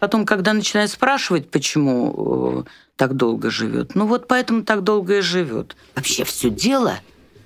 [0.00, 5.20] Потом, когда начинают спрашивать, почему э, так долго живет, ну вот поэтому так долго и
[5.20, 5.76] живет.
[5.94, 6.98] Вообще все дело,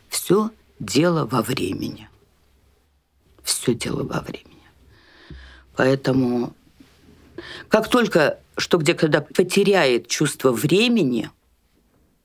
[0.09, 2.09] все дело во времени.
[3.43, 4.62] Все дело во времени.
[5.75, 6.54] Поэтому
[7.69, 11.31] как только что где когда потеряет чувство времени,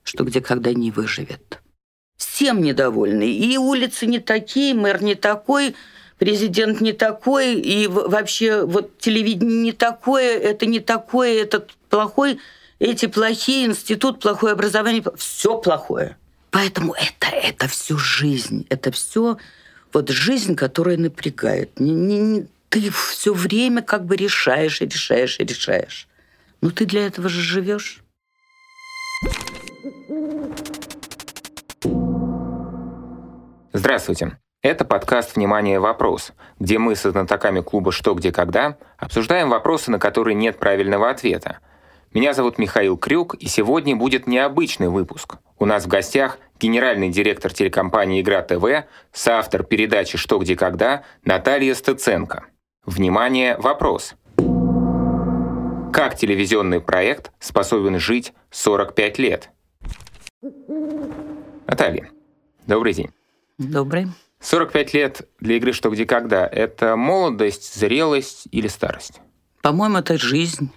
[0.04, 1.60] что где когда не выживет.
[2.18, 3.32] Всем недовольны.
[3.32, 5.76] И улицы не такие, мэр не такой,
[6.20, 12.40] президент не такой, и вообще вот телевидение не такое, это не такое, этот плохой,
[12.78, 16.18] эти плохие, институт плохое, образование, все плохое.
[16.52, 19.38] Поэтому это, это всю жизнь, это все
[19.94, 21.80] вот жизнь, которая напрягает.
[21.80, 26.08] Не, не, не, ты все время как бы решаешь и решаешь и решаешь.
[26.62, 28.04] Ну ты для этого же живешь.
[33.72, 34.38] Здравствуйте.
[34.62, 35.80] Это подкаст «Внимание!
[35.80, 41.10] Вопрос», где мы со знатоками клуба «Что, где, когда» обсуждаем вопросы, на которые нет правильного
[41.10, 41.60] ответа.
[42.14, 45.38] Меня зовут Михаил Крюк, и сегодня будет необычный выпуск.
[45.60, 51.74] У нас в гостях генеральный директор телекомпании «Игра ТВ», соавтор передачи «Что, где, когда» Наталья
[51.74, 52.44] Стыценко.
[52.86, 53.56] Внимание!
[53.60, 54.16] Вопрос.
[55.94, 59.52] Как телевизионный проект способен жить 45 лет?
[61.66, 62.10] Наталья,
[62.68, 63.10] добрый день.
[63.58, 64.08] Добрый.
[64.42, 69.22] 45 лет для игры «Что, где, когда»— это молодость, зрелость или старость?
[69.62, 70.72] По-моему, это жизнь.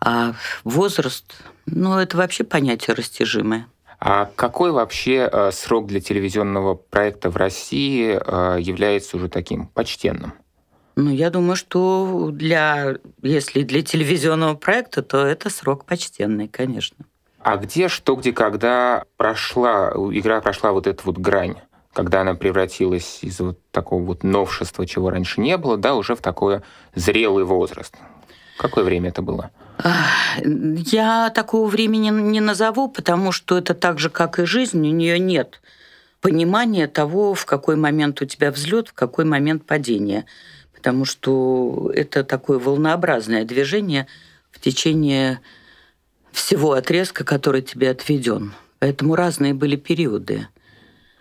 [0.00, 1.24] А возраст,
[1.66, 3.66] ну, это вообще понятие растяжимое.
[3.98, 10.34] А какой вообще э, срок для телевизионного проекта в России э, является уже таким почтенным?
[10.96, 17.04] Ну, я думаю, что для, если для телевизионного проекта, то это срок почтенный, конечно.
[17.40, 21.56] А где, что, где, когда прошла, игра прошла вот эту вот грань?
[21.96, 26.20] Когда она превратилась из вот такого вот новшества, чего раньше не было, да, уже в
[26.20, 26.60] такой
[26.94, 27.94] зрелый возраст.
[28.58, 29.50] Какое время это было?
[30.44, 35.18] Я такого времени не назову, потому что это так же, как и жизнь, у нее
[35.18, 35.62] нет
[36.20, 40.26] понимания того, в какой момент у тебя взлет, в какой момент падение.
[40.74, 44.06] Потому что это такое волнообразное движение
[44.50, 45.40] в течение
[46.30, 48.52] всего отрезка, который тебе отведен.
[48.80, 50.48] Поэтому разные были периоды.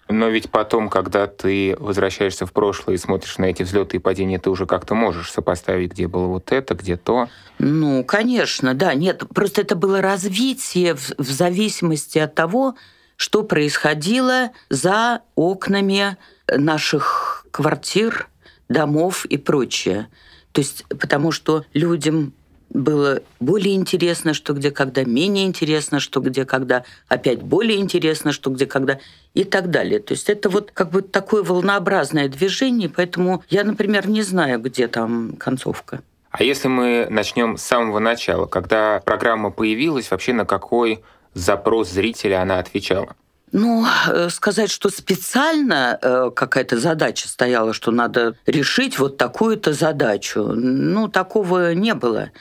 [0.07, 4.37] Но ведь потом, когда ты возвращаешься в прошлое и смотришь на эти взлеты и падения,
[4.37, 7.27] ты уже как-то можешь сопоставить, где было вот это, где то.
[7.57, 8.93] Ну, конечно, да.
[8.93, 12.75] Нет, просто это было развитие в, в зависимости от того,
[13.17, 16.17] что происходило за окнами
[16.47, 18.27] наших квартир,
[18.69, 20.07] домов и прочее.
[20.51, 22.33] То есть, потому что людям
[22.69, 28.49] было более интересно, что где когда, менее интересно, что где когда, опять более интересно, что
[28.49, 28.99] где когда
[29.33, 29.99] и так далее.
[29.99, 34.87] То есть это вот как бы такое волнообразное движение, поэтому я, например, не знаю, где
[34.87, 36.01] там концовка.
[36.31, 41.01] А если мы начнем с самого начала, когда программа появилась, вообще на какой
[41.33, 43.15] запрос зрителя она отвечала?
[43.53, 50.43] Ну, э, сказать, что специально э, какая-то задача стояла, что надо решить вот такую-то задачу,
[50.43, 52.31] ну, такого не было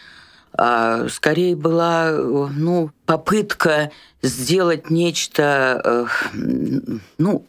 [0.56, 3.90] скорее была ну, попытка
[4.22, 7.44] сделать нечто, э, ну,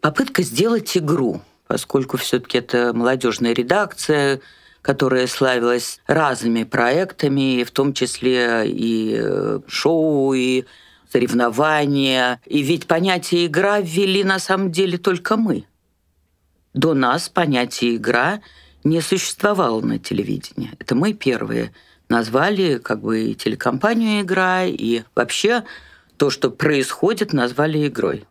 [0.00, 4.40] попытка сделать игру, поскольку все-таки это молодежная редакция,
[4.80, 10.64] которая славилась разными проектами, в том числе и э, шоу, и
[11.12, 12.40] соревнования.
[12.46, 15.64] И ведь понятие «игра» ввели на самом деле только мы.
[16.74, 18.40] До нас понятие «игра»
[18.84, 20.70] не существовало на телевидении.
[20.78, 21.74] Это мы первые–
[22.10, 25.64] назвали как бы и телекомпанию «Игра», и вообще
[26.16, 28.26] то, что происходит, назвали игрой.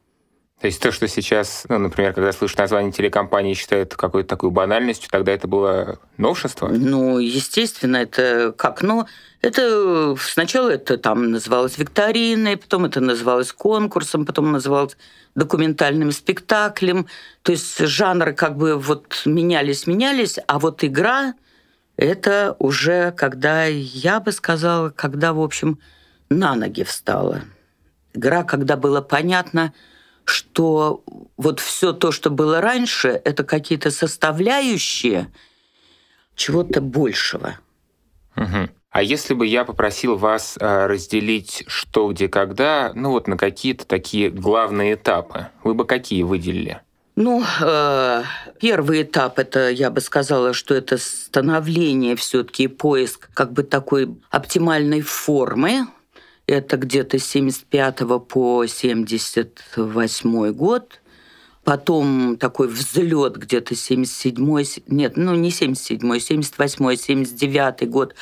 [0.62, 5.09] То есть то, что сейчас, ну, например, когда слышишь название телекомпании, считают какой-то такой банальностью,
[5.09, 6.67] тогда это было новшество?
[6.67, 8.81] Ну, естественно, это как?
[8.81, 9.07] Ну,
[9.41, 14.97] это сначала это там называлось викториной, потом это называлось конкурсом, потом называлось
[15.34, 17.07] документальным спектаклем.
[17.41, 21.35] То есть жанры как бы вот менялись, менялись, а вот игра
[22.00, 25.79] это уже когда, я бы сказала, когда, в общем,
[26.29, 27.41] на ноги встала.
[28.14, 29.73] Игра, когда было понятно,
[30.23, 31.03] что
[31.35, 35.29] вот все то, что было раньше, это какие-то составляющие
[36.35, 37.59] чего-то большего.
[38.38, 38.70] Угу.
[38.91, 43.85] А если бы я попросил вас э, разделить что, где, когда, ну вот на какие-то
[43.85, 46.82] такие главные этапы, вы бы какие выделили?
[47.22, 48.24] Ну, э,
[48.62, 55.02] первый этап это, я бы сказала, что это становление все-таки поиск как бы такой оптимальной
[55.02, 55.88] формы.
[56.48, 61.02] Это где-то с 75 по 78 год.
[61.66, 68.16] Потом такой взлет где-то 77 нет, ну не 77 78 79 год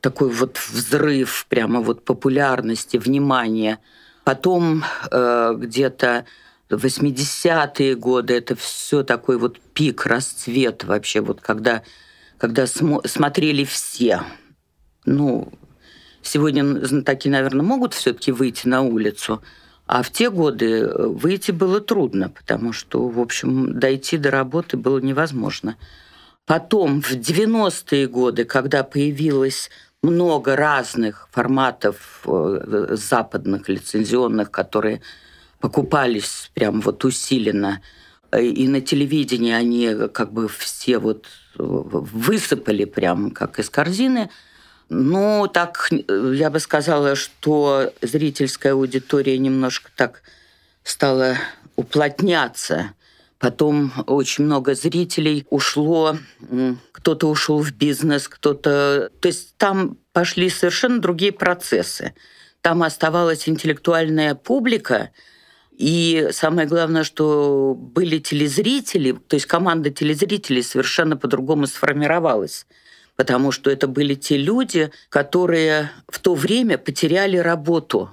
[0.00, 3.78] такой вот взрыв прямо вот популярности, внимания.
[4.24, 4.82] Потом
[5.12, 6.26] э, где-то
[6.70, 11.82] 80-е годы это все такой вот пик, расцвет вообще, вот когда,
[12.38, 14.22] когда смо- смотрели все.
[15.04, 15.52] Ну,
[16.22, 19.42] сегодня знатоки, наверное, могут все-таки выйти на улицу,
[19.86, 24.76] а в те годы э, выйти было трудно, потому что, в общем, дойти до работы
[24.76, 25.76] было невозможно.
[26.46, 29.70] Потом, в 90-е годы, когда появилось
[30.02, 35.02] много разных форматов э, западных лицензионных, которые
[35.64, 37.80] покупались прям вот усиленно,
[38.38, 41.26] и на телевидении они как бы все вот
[41.56, 44.28] высыпали прям как из корзины–
[44.88, 50.22] ну, так я бы сказала, что зрительская аудитория немножко так
[50.82, 51.36] стала
[51.76, 52.92] уплотняться.
[53.38, 56.16] Потом очень много зрителей ушло,
[56.92, 59.10] кто-то ушел в бизнес, кто-то...
[59.20, 62.14] То есть там пошли совершенно другие процессы.
[62.60, 65.10] Там оставалась интеллектуальная публика,
[65.76, 72.66] и самое главное, что были телезрители, то есть команда телезрителей совершенно по-другому сформировалась
[73.16, 78.10] потому что это были те люди, которые в то время потеряли работу.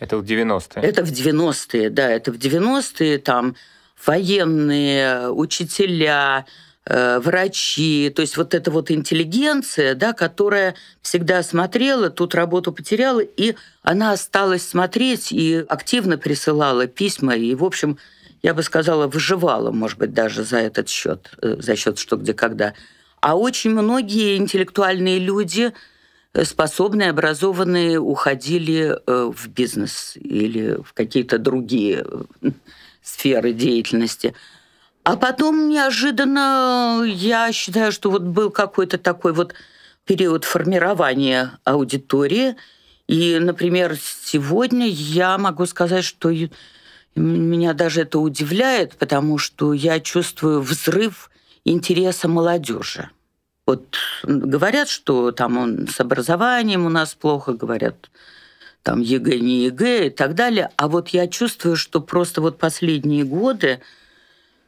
[0.00, 0.82] Это в 90-е?
[0.82, 3.54] Это в 90-е, да, это в 90-е, там
[4.04, 6.46] военные, учителя,
[6.86, 13.54] врачи, то есть вот эта вот интеллигенция, да, которая всегда смотрела, тут работу потеряла, и
[13.82, 17.96] она осталась смотреть и активно присылала письма, и, в общем,
[18.44, 22.34] я бы сказала, выживала, может быть, даже за этот счет, э, за счет что, где,
[22.34, 22.74] когда.
[23.20, 25.72] А очень многие интеллектуальные люди,
[26.34, 32.04] э, способные, образованные, уходили э, в бизнес или в какие-то другие
[32.42, 32.50] э,
[33.00, 34.34] сферы деятельности.
[35.04, 39.54] А потом неожиданно, я считаю, что вот был какой-то такой вот
[40.06, 42.56] период формирования аудитории.
[43.06, 46.32] И, например, сегодня я могу сказать, что
[47.14, 51.30] меня даже это удивляет, потому что я чувствую взрыв
[51.66, 53.10] интереса молодежи.
[53.66, 58.10] Вот говорят, что там он с образованием у нас плохо, говорят,
[58.82, 60.70] там ЕГЭ, не ЕГЭ и так далее.
[60.76, 63.80] А вот я чувствую, что просто вот последние годы,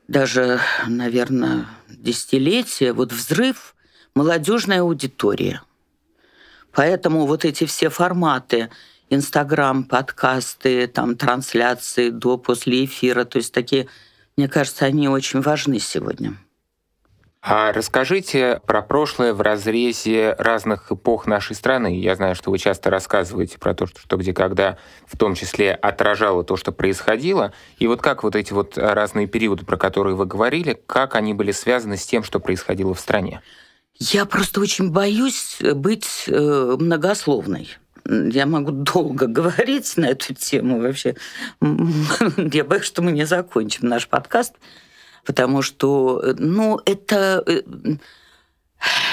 [0.09, 3.75] даже, наверное, десятилетия, вот взрыв
[4.15, 5.61] молодежной аудитории.
[6.73, 8.71] Поэтому вот эти все форматы,
[9.09, 13.89] Инстаграм, подкасты, там трансляции до, после эфира, то есть такие,
[14.37, 16.37] мне кажется, они очень важны сегодня.
[17.49, 21.97] А расскажите про прошлое в разрезе разных эпох нашей страны.
[21.97, 25.73] Я знаю, что вы часто рассказываете про то, что, что где когда в том числе
[25.73, 27.53] отражало то, что происходило.
[27.79, 31.53] И вот как вот эти вот разные периоды, про которые вы говорили, как они были
[31.53, 33.41] связаны с тем, что происходило в стране?
[33.95, 37.69] Я просто очень боюсь быть э, многословной.
[38.05, 41.15] Я могу долго говорить на эту тему вообще.
[41.61, 44.55] Я боюсь, что мы не закончим наш подкаст
[45.27, 47.63] потому что, э, ну, это, э,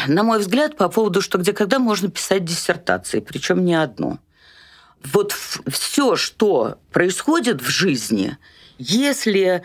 [0.08, 4.20] на мой взгляд, по поводу, что где когда можно писать диссертации, причем не одну.
[5.04, 5.34] Вот
[5.68, 8.38] все, что происходит в жизни,
[8.78, 9.64] если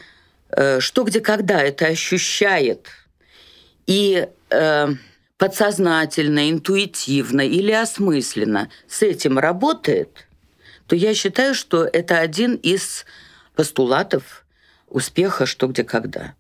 [0.51, 2.89] э, что где когда это ощущает
[3.87, 4.89] и э,
[5.37, 10.27] подсознательно, интуитивно или осмысленно с этим работает,
[10.87, 13.05] то я считаю, что это один из
[13.55, 14.45] постулатов
[14.91, 16.35] успеха «Что, где, когда».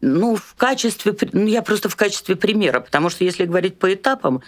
[0.00, 4.42] Ну, в качестве, ну, я просто в качестве примера, потому что если говорить по этапам,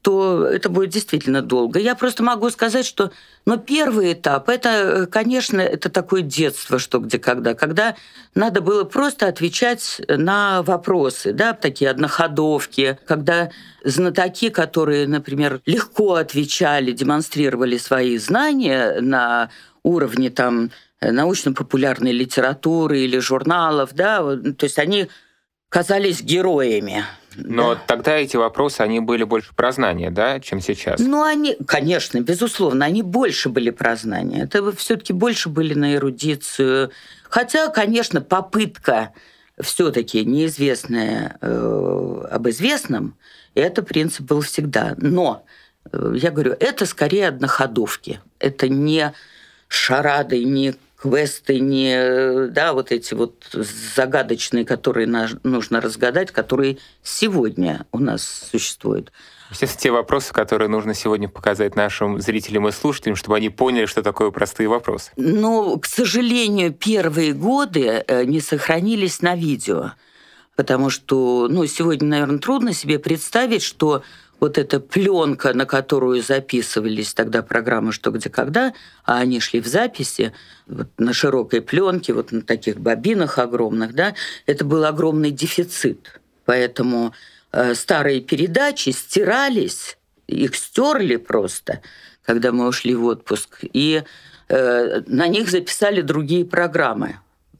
[0.00, 1.80] то это будет действительно долго.
[1.80, 3.10] Я просто могу сказать, что
[3.44, 7.96] но первый этап, это, конечно, это такое детство, что где когда, когда
[8.34, 13.50] надо было просто отвечать на вопросы, да, такие одноходовки, когда
[13.82, 19.50] знатоки, которые, например, легко отвечали, демонстрировали свои знания на
[19.82, 25.08] уровне там Э, научно-популярной литературы или журналов, да, то есть они
[25.68, 27.04] казались героями.
[27.36, 27.80] Но да.
[27.86, 31.00] тогда эти вопросы, они были больше про знания, да, чем сейчас?
[31.00, 34.44] Ну, они, конечно, безусловно, они больше были про знания.
[34.44, 36.90] Это все-таки больше были на эрудицию.
[37.28, 39.12] Хотя, конечно, попытка
[39.60, 43.16] все-таки неизвестная э, об известном,
[43.54, 44.94] это принцип был всегда.
[44.96, 45.44] Но,
[45.92, 48.20] э, я говорю, это скорее одноходовки.
[48.38, 49.12] Это не
[49.68, 50.74] шарады, не
[51.08, 55.06] квесты, не да, вот эти вот загадочные, которые
[55.42, 59.12] нужно разгадать, которые сегодня у нас существуют.
[59.50, 64.02] Естественно, те вопросы, которые нужно сегодня показать нашим зрителям и слушателям, чтобы они поняли, что
[64.02, 65.12] такое простые вопросы.
[65.16, 69.92] Но, к сожалению, первые годы э, не сохранились на видео.
[70.56, 74.02] Потому что, ну, сегодня, наверное, трудно себе представить, что
[74.40, 78.74] вот эта пленка, на которую записывались тогда программы «Что, где, когда»,
[79.04, 80.32] а они шли в записи
[80.66, 84.14] вот на широкой пленке, вот на таких бобинах огромных, да,
[84.46, 86.20] это был огромный дефицит.
[86.44, 87.14] Поэтому
[87.52, 91.80] э, старые передачи стирались, их стерли просто,
[92.24, 94.02] когда мы ушли в отпуск, и
[94.48, 97.16] э, на них записали другие программы.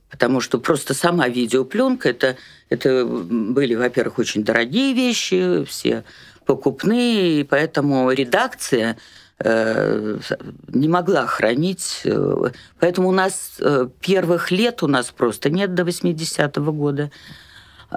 [0.09, 2.37] Потому что просто сама видеопленка это,
[2.69, 6.05] это были, во-первых, очень дорогие вещи, все
[6.47, 8.97] покупные, и поэтому редакция
[9.39, 10.17] э,
[10.69, 12.01] не могла хранить.
[12.05, 12.49] Э,
[12.79, 17.11] поэтому у нас э, первых лет у нас просто нет до 80-го года.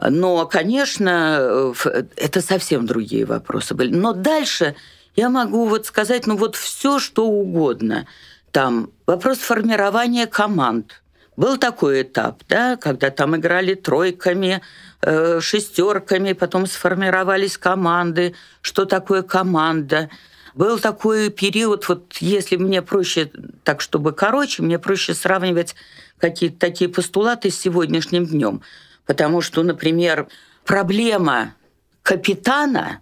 [0.08, 1.72] Но, конечно,
[2.16, 3.92] это совсем другие вопросы были.
[3.92, 4.76] Но дальше
[5.16, 8.06] я могу вот сказать, ну вот все, что угодно.
[8.52, 11.02] Там вопрос формирования команд.
[11.36, 14.60] Был такой этап, да, когда там играли тройками,
[15.02, 18.34] шестерками, потом сформировались команды.
[18.60, 20.10] Что такое команда?
[20.54, 23.30] Был такой период, вот если мне проще,
[23.62, 25.74] так чтобы короче, мне проще сравнивать
[26.18, 28.62] какие-то такие постулаты с сегодняшним днем.
[29.06, 30.28] Потому что, например,
[30.64, 31.54] проблема
[32.02, 33.00] капитана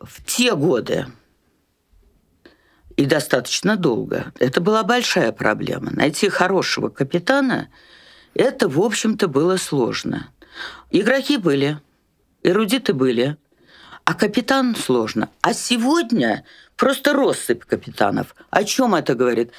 [0.00, 1.06] в те годы
[2.96, 4.32] и достаточно долго.
[4.38, 5.90] Это была большая проблема.
[5.90, 7.68] Найти хорошего капитана–
[8.34, 10.30] это, в общем-то, было сложно.
[10.92, 11.78] Игроки были,
[12.42, 13.38] эрудиты были,
[14.04, 15.30] а капитан сложно.
[15.40, 16.44] А сегодня
[16.76, 18.34] просто россыпь капитанов.
[18.50, 19.52] О чем это говорит?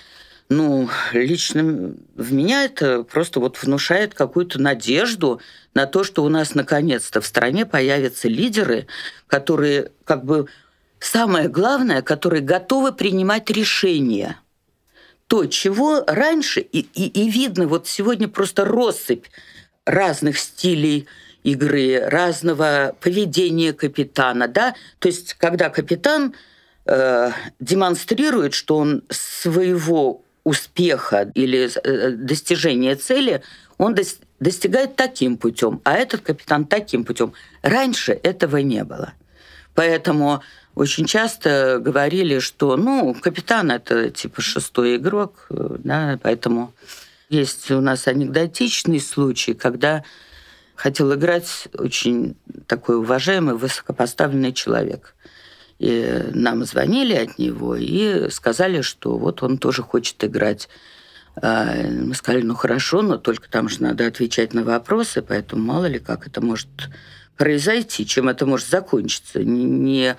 [0.50, 5.42] Ну, лично в меня это просто вот внушает какую-то надежду
[5.74, 8.86] на то, что у нас наконец-то в стране появятся лидеры,
[9.26, 10.48] которые как бы
[11.00, 14.38] самое главное, которые готовы принимать решения.
[15.26, 19.26] То, чего раньше, и, и, и видно, вот сегодня просто россыпь
[19.86, 21.08] разных стилей
[21.44, 26.34] игры, разного поведения капитана, да, то есть когда капитан
[26.86, 33.42] э, демонстрирует, что он своего успеха или э, достижения цели,
[33.78, 33.96] он
[34.40, 37.34] достигает таким путем, а этот капитан таким путем.
[37.62, 39.14] Раньше этого не было.
[39.74, 40.42] Поэтому
[40.76, 46.74] очень часто говорили, что, ну, капитан это типа шестой игрок, да, поэтому
[47.30, 50.04] есть у нас анекдотичный случай, когда
[50.76, 52.36] хотел играть очень
[52.68, 55.16] такой уважаемый, высокопоставленный человек.
[55.80, 60.70] И нам звонили от него и сказали, что вот он тоже хочет играть.
[61.36, 65.86] А, мы сказали, ну хорошо, но только там же надо отвечать на вопросы, поэтому мало
[65.86, 66.70] ли как это может
[67.38, 69.44] произойти, чем это может закончиться.
[69.44, 70.16] Не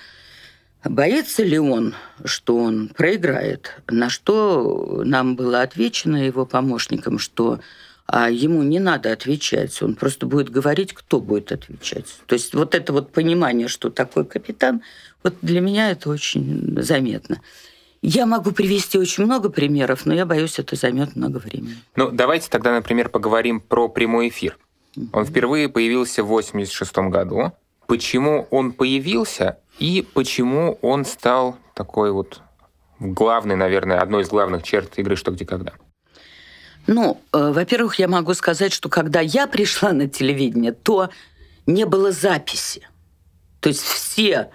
[0.84, 1.94] Боится ли он,
[2.26, 3.72] что он проиграет?
[3.88, 7.60] На что нам было отвечено его помощникам, что
[8.06, 12.06] а ему не надо отвечать, он просто будет говорить, кто будет отвечать.
[12.26, 14.82] То есть вот это вот понимание, что такой капитан,
[15.22, 17.40] вот для меня это очень заметно.
[18.02, 21.76] Я могу привести очень много примеров, но я боюсь, это займет много времени.
[21.96, 24.58] Ну, давайте тогда, например, поговорим про прямой эфир.
[25.12, 27.52] Он впервые появился в 1986 году.
[27.86, 32.40] Почему он появился и почему он стал такой вот
[33.00, 35.72] главной, наверное, одной из главных черт игры «Что, где, когда»?
[36.86, 41.10] Ну, э, во-первых, я могу сказать, что когда я пришла на телевидение, то
[41.66, 42.86] не было записи.
[43.60, 44.50] То есть все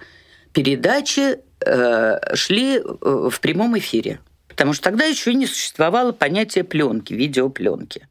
[0.52, 2.82] передачи э, шли э,
[3.30, 4.20] в прямом эфире.
[4.46, 8.08] Потому что тогда еще не существовало понятия пленки, видеопленки.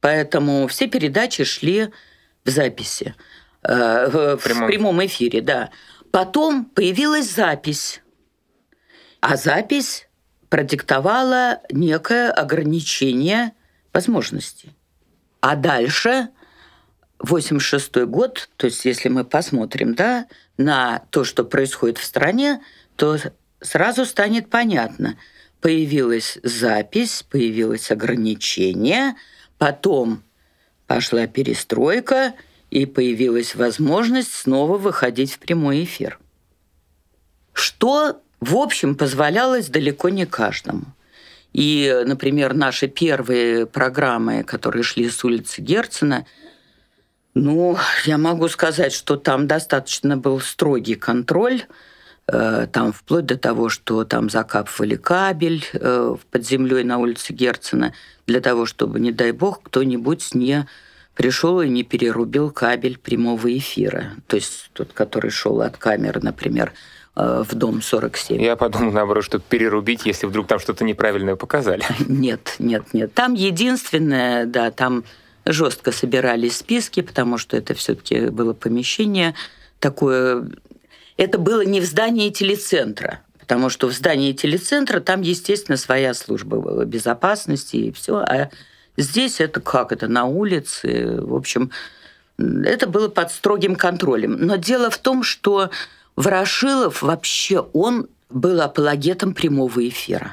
[0.00, 1.88] Поэтому все передачи шли
[2.44, 3.14] в записи,
[3.62, 4.68] э, в, в прямом.
[4.68, 5.70] прямом эфире, да.
[6.12, 8.02] Потом появилась запись.
[9.20, 10.07] А запись
[10.48, 13.52] продиктовала некое ограничение
[13.92, 14.74] возможностей.
[15.40, 16.28] А дальше
[17.20, 20.26] 86 год, то есть если мы посмотрим да,
[20.56, 22.60] на то, что происходит в стране,
[22.96, 23.16] то
[23.60, 25.16] сразу станет понятно.
[25.60, 29.14] Появилась запись, появилось ограничение,
[29.58, 30.22] потом
[30.86, 32.34] пошла перестройка–
[32.70, 36.18] и появилась возможность снова выходить в прямой эфир.
[37.52, 40.84] Что, в общем, позволялось далеко не каждому.
[41.52, 46.26] И, например, наши первые программы, которые шли с улицы Герцена,
[47.34, 51.62] ну, я могу сказать, что там достаточно был строгий контроль,
[52.26, 57.92] э, там вплоть до того, что там закапывали кабель э, под землей на улице Герцена
[58.26, 60.66] для того, чтобы, не дай бог, кто-нибудь не
[61.14, 64.12] пришел и не перерубил кабель прямого эфира.
[64.26, 66.72] То есть тот, который шел от камеры, например,
[67.18, 68.40] в дом 47.
[68.40, 71.82] Я подумал, наоборот, что перерубить, если вдруг там что-то неправильное показали.
[72.08, 73.12] Нет, нет, нет.
[73.14, 75.04] Там единственное, да, там
[75.44, 79.34] жестко собирались списки, потому что это все-таки было помещение
[79.80, 80.46] такое
[81.18, 86.84] это было не в здании телецентра, потому что в здании телецентра там, естественно, своя служба
[86.84, 88.50] безопасности и все, а
[88.96, 91.72] здесь это как это на улице, в общем,
[92.38, 94.36] это было под строгим контролем.
[94.38, 95.70] Но дело в том, что
[96.18, 100.32] Ворошилов вообще, он был апологетом прямого эфира.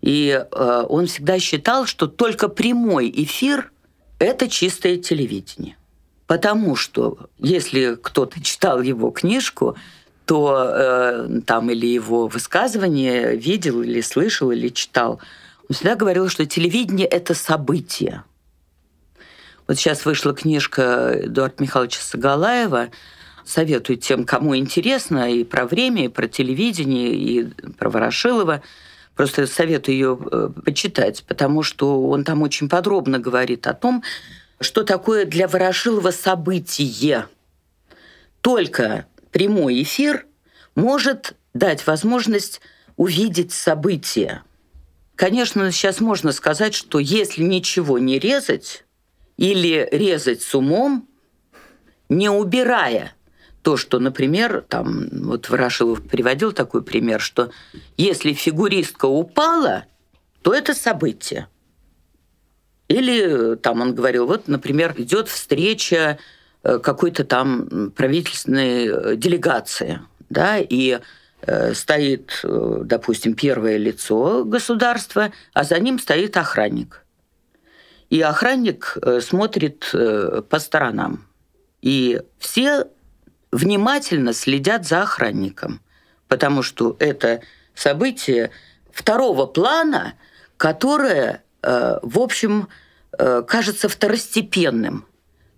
[0.00, 3.70] И э, он всегда считал, что только прямой эфир–
[4.18, 5.76] это чистое телевидение.
[6.26, 9.76] Потому что если кто-то читал его книжку,
[10.24, 15.20] то э, там или его высказывание видел, или слышал, или читал,
[15.68, 18.24] он всегда говорил, что телевидение– это событие.
[19.68, 22.88] Вот сейчас вышла книжка Эдуарда Михайловича Сагалаева.
[23.46, 27.44] Советую тем, кому интересно, и про время, и про телевидение, и
[27.78, 28.60] про Ворошилова.
[29.14, 34.02] Просто советую ее э, почитать, потому что он там очень подробно говорит о том,
[34.60, 37.28] что такое для Ворошилова событие.
[38.40, 40.26] Только прямой эфир
[40.74, 42.60] может дать возможность
[42.96, 44.42] увидеть события.
[45.14, 48.84] Конечно, сейчас можно сказать, что если ничего не резать
[49.36, 51.08] или резать с умом,
[52.08, 53.12] не убирая
[53.66, 57.50] то, что, например, там, вот Ворошилов приводил такой пример, что
[57.96, 59.86] если фигуристка упала,
[60.42, 61.48] то это событие.
[62.86, 66.20] Или там он говорил, вот, например, идет встреча
[66.62, 71.00] э, какой-то там правительственной э, делегации, да, и
[71.40, 77.04] э, стоит, допустим, первое лицо государства, а за ним стоит охранник.
[78.10, 81.26] И охранник смотрит по сторонам.
[81.82, 82.86] И все
[83.56, 85.80] внимательно следят за охранником,
[86.28, 87.40] потому что это
[87.74, 88.50] событие
[88.92, 90.14] второго плана,
[90.56, 92.68] которое Э, в общем,
[93.18, 95.04] э, кажется второстепенным.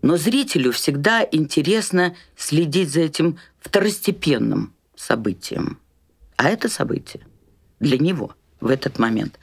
[0.01, 5.79] Но зрителю всегда интересно следить за этим второстепенным событием.
[6.37, 7.27] А это событие
[7.79, 9.39] для него в этот момент.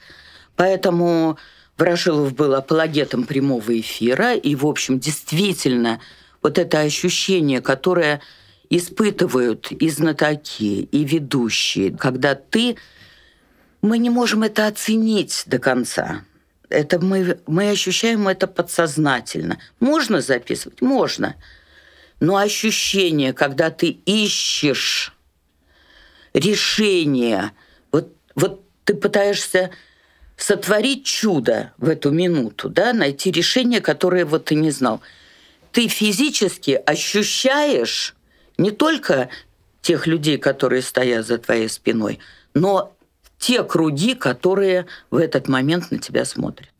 [0.56, 1.38] Поэтому
[1.78, 6.00] Ворошилов был апологетом прямого эфира, и, в общем, действительно,
[6.42, 8.20] вот это ощущение, которое
[8.70, 12.76] испытывают и знатоки, и ведущие, когда ты...
[13.82, 16.24] Мы не можем это оценить до конца.
[16.68, 19.58] Это мы, мы ощущаем это подсознательно.
[19.78, 20.80] Можно записывать?
[20.82, 21.36] Можно.
[22.18, 25.14] Но ощущение, когда ты ищешь
[26.34, 27.52] решение,
[27.92, 29.70] вот, вот ты пытаешься
[30.36, 35.00] сотворить чудо в эту минуту, да, найти решение, которое вот ты не знал.
[35.72, 38.15] Ты физически ощущаешь
[38.58, 39.28] не только
[39.80, 42.18] тех людей, которые стоят за твоей спиной,
[42.54, 42.92] но
[43.38, 46.70] те круги, которые в этот момент на тебя смотрят.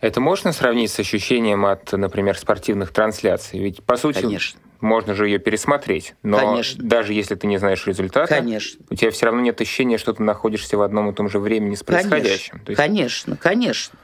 [0.00, 3.58] Это можно сравнить с ощущением от, например, спортивных трансляций?
[3.58, 4.60] Ведь, по сути, Конечно.
[4.80, 6.14] можно же ее пересмотреть.
[6.22, 6.84] Но Конечно.
[6.84, 8.80] даже если ты не знаешь результата, Конечно.
[8.90, 11.74] у тебя все равно нет ощущения, что ты находишься в одном и том же времени
[11.74, 12.60] с происходящим.
[12.64, 12.76] Конечно, есть...
[12.76, 13.98] конечно, конечно.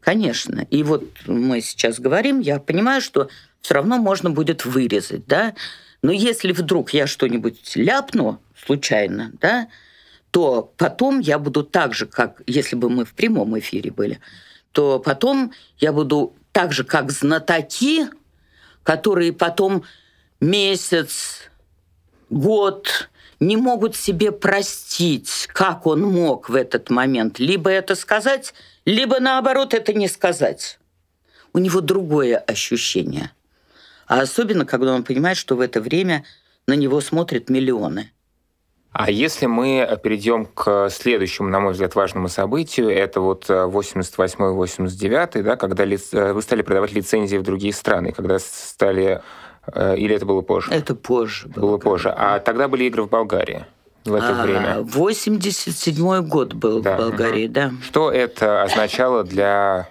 [0.00, 0.66] Конечно.
[0.70, 3.28] И вот мы сейчас говорим, я понимаю, что
[3.60, 5.54] все равно можно будет вырезать, да.
[6.02, 9.68] Но если вдруг я что-нибудь ляпну случайно, да,
[10.30, 14.20] то потом я буду так же, как если бы мы в прямом эфире были,
[14.72, 18.08] то потом я буду так же, как знатоки,
[18.82, 19.84] которые потом
[20.40, 21.50] месяц,
[22.30, 29.20] год не могут себе простить, как он мог в этот момент либо это сказать, либо
[29.20, 30.78] наоборот это не сказать.
[31.52, 33.30] У него другое ощущение.
[34.08, 36.24] А особенно, когда он понимает, что в это время
[36.66, 38.10] на него смотрят миллионы–
[38.98, 45.42] а если мы перейдем к следующему, на мой взгляд, важному событию, это вот 88-89, э,
[45.42, 49.22] да, когда э, вы стали продавать лицензии в другие страны, когда стали...
[49.72, 50.72] Э, или это было позже?
[50.72, 51.48] Это позже.
[51.48, 52.12] Было, было позже.
[52.16, 53.66] А тогда были игры в Болгарии
[54.04, 54.78] в это а, время?
[54.80, 56.96] 87 год был да.
[56.96, 57.52] в Болгарии, угу.
[57.52, 57.72] да.
[57.84, 59.90] Что это означало для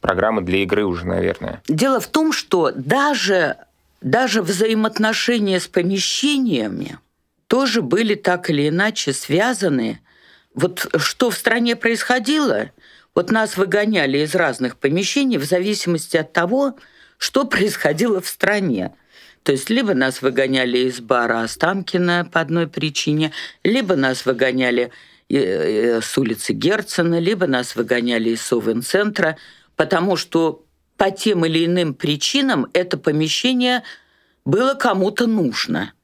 [0.00, 1.62] программы, для игры уже, наверное?
[1.68, 3.56] Дело в том, что даже,
[4.00, 6.98] даже взаимоотношения с помещениями
[7.46, 10.00] тоже были так или иначе связаны.
[10.54, 12.70] Вот что в стране происходило,
[13.14, 16.76] вот нас выгоняли из разных помещений в зависимости от того,
[17.16, 18.92] что происходило в стране.
[19.42, 23.32] То есть либо нас выгоняли из бара Останкина по одной причине,
[23.64, 24.90] либо нас выгоняли
[25.28, 29.36] э, э, с улицы Герцена, либо нас выгоняли из Совен-центра,
[29.78, 30.66] потому что
[30.98, 33.82] по тем или иным причинам это помещение
[34.44, 35.94] было кому-то нужно–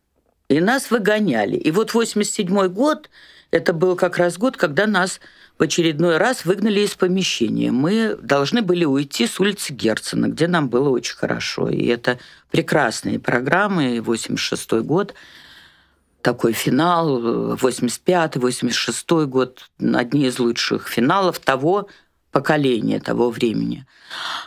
[0.49, 1.57] и нас выгоняли.
[1.57, 3.09] И вот 87 год,
[3.51, 5.21] это был как раз год, когда нас
[5.59, 7.71] в очередной раз выгнали из помещения.
[7.71, 11.71] Мы должны были уйти с улицы Герцена, где нам было очень хорошо.
[11.71, 12.19] И это
[12.51, 15.15] прекрасные программы, 86 год.
[16.21, 21.89] такой финал, 85-86 год, одни из лучших финалов того
[22.35, 23.87] поколения, того времени.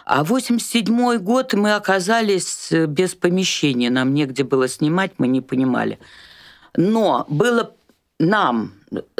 [0.05, 5.97] А 87 год мы оказались без помещения, нам негде было снимать, мы не понимали.
[6.75, 7.73] Но было
[8.19, 8.73] нам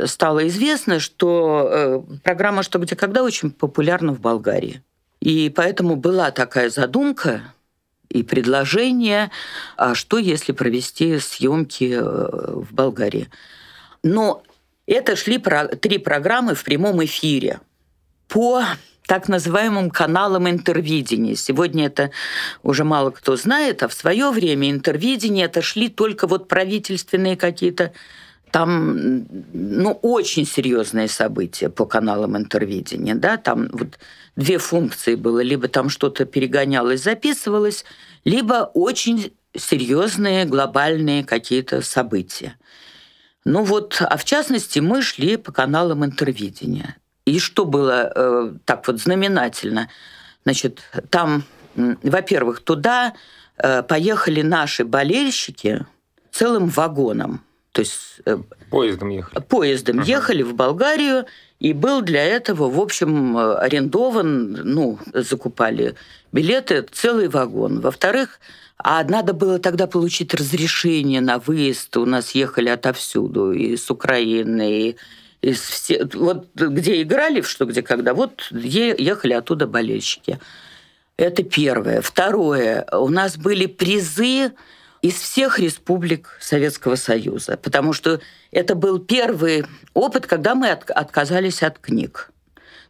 [0.06, 4.82] стало известно, что э, программа «Что, где, когда» очень популярна в Болгарии.
[5.22, 7.42] И поэтому была такая задумка
[8.10, 9.32] и предложение,
[9.78, 13.30] а что если провести съемки э, в Болгарии.
[14.04, 14.44] Но
[14.88, 15.42] это шли
[15.82, 17.60] три программы в прямом эфире
[18.28, 18.63] по
[19.08, 21.36] так называемым каналам интервидения.
[21.36, 22.12] Сегодня это
[22.62, 27.94] уже мало кто знает, а в свое время интервидение это шли только вот правительственные какие-то
[28.52, 33.16] там ну, очень серьезные события по каналам интервидения.
[33.16, 33.38] Да?
[33.38, 34.00] Там вот
[34.36, 35.42] две функции было.
[35.42, 37.86] Либо там что-то перегонялось, записывалось,
[38.24, 42.56] либо очень серьезные глобальные какие-то события.
[43.46, 46.98] Ну вот, а в частности, мы шли по каналам интервидения.
[47.28, 49.90] И что было э, так вот знаменательно?
[50.46, 51.44] Значит, там,
[51.76, 53.16] во-первых, туда
[53.58, 55.86] э, поехали наши болельщики
[56.32, 57.42] целым вагоном.
[57.74, 58.38] То есть э,
[58.72, 59.44] поездом ехали.
[59.44, 60.06] Поездом uh-huh.
[60.06, 61.26] ехали в Болгарию,
[61.60, 65.96] и был для этого, в общем, э, арендован, ну, закупали
[66.32, 67.82] билеты целый вагон.
[67.82, 68.40] Во-вторых,
[68.78, 71.98] а надо было тогда получить разрешение на выезд.
[71.98, 74.96] У нас ехали отовсюду, и с Украины, и
[75.48, 80.40] из все, вот где играли, что где когда, вот ехали оттуда болельщики.
[81.16, 82.02] Это первое.
[82.02, 84.52] Второе, у нас были призы
[85.02, 88.20] из всех республик Советского Союза, потому что
[88.52, 92.30] это был первый опыт, когда мы от, отказались от книг.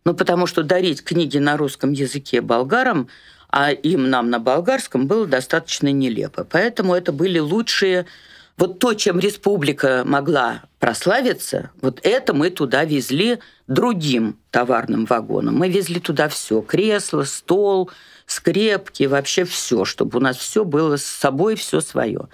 [0.03, 3.07] Ну, потому что дарить книги на русском языке болгарам,
[3.49, 6.43] а им нам на болгарском, было достаточно нелепо.
[6.43, 8.07] Поэтому это были лучшие
[8.57, 15.55] вот то, чем республика могла прославиться, вот это мы туда везли другим товарным вагоном.
[15.55, 17.91] Мы везли туда все: кресло, стол,
[18.25, 22.27] скрепки, вообще все, чтобы у нас все было с собой, все свое.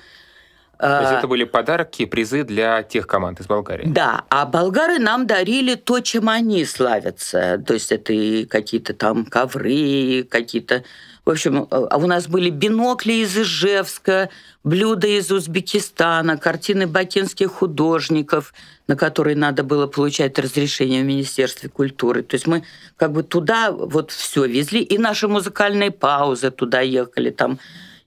[0.80, 3.86] То есть а, это были подарки, призы для тех команд из Болгарии?
[3.88, 7.64] Да, а болгары нам дарили то, чем они славятся.
[7.66, 10.84] То есть это и какие-то там ковры, какие-то
[11.26, 14.30] в общем, а у нас были бинокли из Ижевска,
[14.64, 18.54] блюда из Узбекистана, картины бакинских художников,
[18.88, 22.24] на которые надо было получать разрешение в Министерстве культуры.
[22.24, 22.64] То есть мы
[22.98, 27.58] как бы туда вот все везли, и наши музыкальные паузы туда ехали, там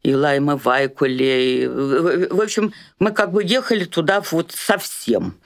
[0.03, 1.63] и Лайма Вайкуле.
[1.63, 5.39] И, в общем, мы как бы ехали туда вот совсем.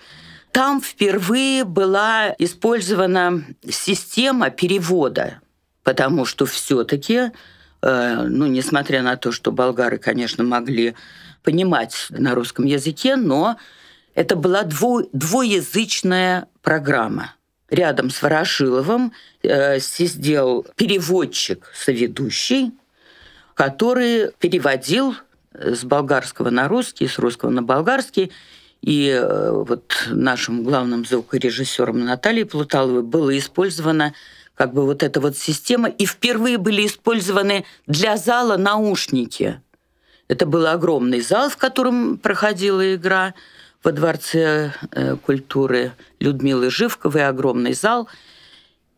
[0.51, 5.41] Там впервые была использована система перевода,
[5.85, 7.31] потому что все-таки Э,
[7.83, 10.95] ну, несмотря на то, что болгары, конечно, могли
[11.43, 13.57] понимать на русском языке, но
[14.15, 17.35] это была дво, двуязычная программа.
[17.71, 19.13] Рядом с Ворошиловым
[19.43, 22.73] э, сидел переводчик, соведущий,
[23.55, 25.15] который переводил
[25.53, 28.33] с болгарского на русский, с русского на болгарский.
[28.83, 34.15] И э, вот нашим главным звукорежиссером Натальей Плуталовой было использовано
[34.61, 39.63] как бы вот эта вот система, и впервые были использованы для зала наушники.
[40.29, 43.33] Это был огромный зал, в котором проходила игра
[43.83, 48.07] во Дворце э, культуры Людмилы Живковой, огромный зал.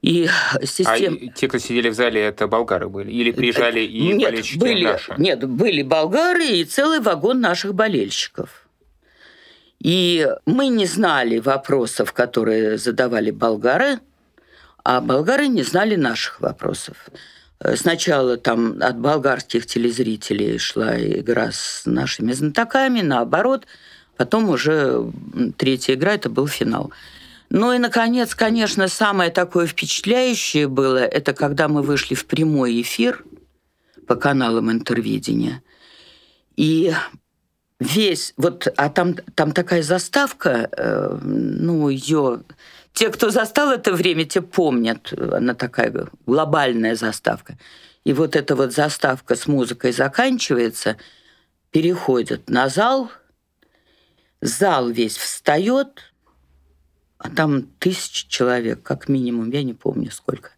[0.01, 0.29] И
[0.65, 1.17] систем...
[1.23, 3.13] А те, кто сидели в зале, это болгары были?
[3.13, 5.15] Или приезжали и нет, болельщики были, наши?
[5.17, 8.67] Нет, были болгары и целый вагон наших болельщиков.
[9.79, 14.01] И мы не знали вопросов, которые задавали болгары–
[14.85, 17.09] а болгары не знали наших вопросов.
[17.61, 23.67] Э, сначала там от болгарских телезрителей шла игра с нашими знатоками, наоборот.
[24.17, 25.11] Потом уже
[25.57, 26.93] третья игра, это был финал.
[27.51, 33.25] Ну и, наконец, конечно, самое такое впечатляющее было, это когда мы вышли в прямой эфир
[34.07, 35.63] по каналам интервидения.
[36.57, 36.95] И
[37.79, 42.43] весь, вот, а там, там такая заставка, э, ну, ее
[42.93, 45.13] те, кто застал это время, те помнят.
[45.19, 47.59] Она такая глобальная заставка.
[48.05, 50.97] И вот эта вот заставка с музыкой заканчивается,
[51.71, 53.11] переходит на зал,
[54.41, 56.13] зал весь встает,
[57.19, 60.51] а там тысячи человек, как минимум, я не помню сколько.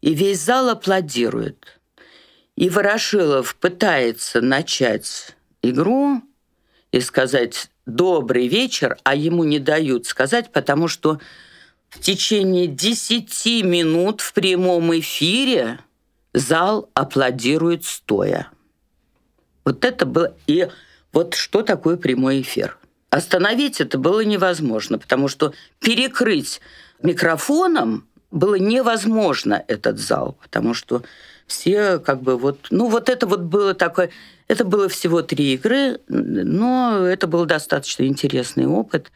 [0.00, 1.80] И весь зал аплодирует.
[2.56, 6.22] И Ворошилов пытается начать игру
[6.92, 11.20] и сказать «добрый вечер», а ему не дают сказать, потому что
[11.94, 15.78] в течение 10 минут в прямом эфире
[16.32, 18.48] зал аплодирует стоя.
[19.64, 20.34] Вот это было...
[20.46, 20.68] И
[21.12, 22.76] вот что такое прямой эфир?
[23.10, 26.60] Остановить это было невозможно, потому что перекрыть
[27.00, 31.04] микрофоном было невозможно этот зал, потому что
[31.46, 32.66] все как бы вот...
[32.70, 34.10] Ну, вот это вот было такое...
[34.48, 39.12] Это было всего три игры, но это был достаточно интересный опыт.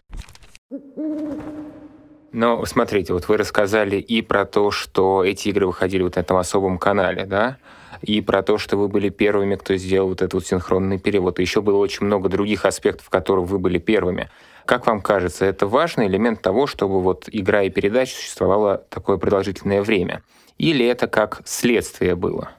[2.32, 6.36] Но смотрите, вот вы рассказали и про то, что эти игры выходили вот на этом
[6.36, 7.56] особом канале, да?
[8.02, 11.38] И про то, что вы были первыми, кто сделал вот этот вот синхронный перевод.
[11.38, 14.30] И еще было очень много других аспектов, в которых вы были первыми.
[14.66, 19.82] Как вам кажется, это важный элемент того, чтобы вот игра и передача существовала такое продолжительное
[19.82, 20.22] время?
[20.58, 22.50] Или это как следствие было?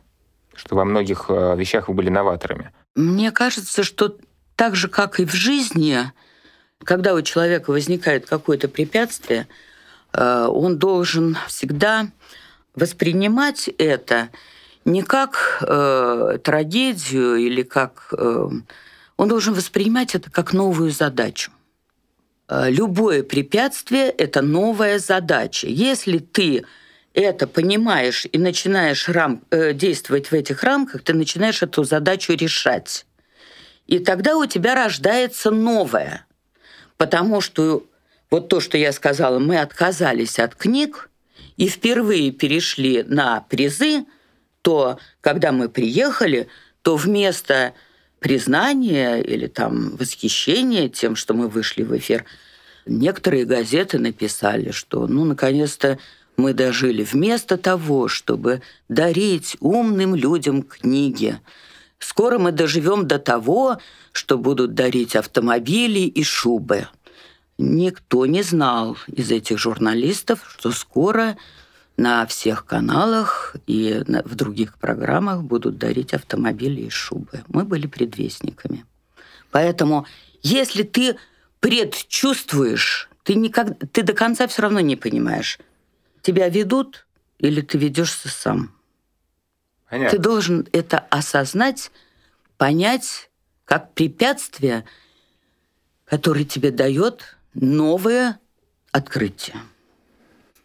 [0.55, 2.71] Что во многих э, вещах вы были новаторами?
[2.95, 4.17] Мне кажется, что
[4.55, 5.99] так же, как и в жизни,
[6.83, 9.47] когда у человека возникает какое-то препятствие,
[10.13, 12.07] э, он должен всегда
[12.75, 14.29] воспринимать это
[14.85, 18.13] не как э, трагедию или как...
[18.17, 18.49] Э,
[19.17, 21.51] он должен воспринимать это как новую задачу.
[22.47, 25.67] Э, любое препятствие– это новая задача.
[25.67, 26.65] Если ты
[27.13, 33.05] это понимаешь и начинаешь рам, э, действовать в этих рамках, ты начинаешь эту задачу решать.
[33.87, 36.25] И тогда у тебя рождается новое.
[36.99, 37.85] Потому что
[38.29, 41.09] вот то, что я сказала, мы отказались от книг
[41.55, 44.05] и впервые перешли на призы,
[44.61, 46.49] то когда мы приехали,
[46.81, 47.73] то вместо
[48.19, 52.25] признания или там восхищения тем, что мы вышли в эфир,
[52.85, 55.97] некоторые газеты написали, что ну наконец-то
[56.35, 61.39] мы дожили вместо того, чтобы дарить умным людям книги.
[61.99, 63.77] Скоро мы доживем до того,
[64.11, 66.87] что будут дарить автомобили и шубы.
[67.57, 71.37] Никто не знал из этих журналистов, что скоро
[71.97, 77.43] на всех каналах и в других программах будут дарить автомобили и шубы.
[77.49, 78.85] Мы были предвестниками.
[79.51, 80.05] Поэтому,
[80.41, 81.17] если ты
[81.59, 85.59] предчувствуешь, ты, никак, ты до конца все равно не понимаешь,
[86.21, 87.05] тебя ведут
[87.39, 88.73] или ты ведешься сам.
[89.89, 90.17] Понятно.
[90.17, 91.91] Ты должен это осознать,
[92.57, 93.29] понять,
[93.65, 94.85] как препятствие,
[96.05, 98.39] которое тебе дает новое
[98.91, 99.57] открытие.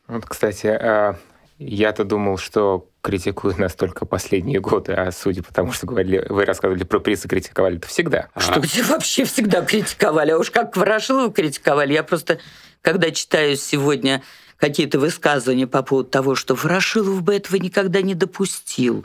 [0.07, 1.19] Вот, кстати, а,
[1.59, 6.45] я-то думал, что критикуют нас только последние годы, а судя по тому, что говорили, вы
[6.45, 8.29] рассказывали про призы, критиковали это всегда.
[8.37, 8.61] Что а...
[8.61, 10.33] где вообще всегда критиковали?
[10.33, 11.93] А уж как Ворошилову критиковали.
[11.93, 12.39] Я просто,
[12.83, 14.23] когда читаю сегодня
[14.65, 19.05] какие-то высказывания по поводу того, что Ворошилов бы этого никогда не допустил.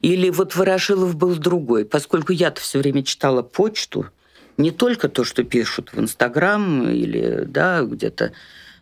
[0.00, 1.84] Или вот Ворошилов был другой.
[1.84, 4.06] Поскольку я-то все время читала почту,
[4.56, 8.32] не только то, что пишут в Инстаграм или да, где-то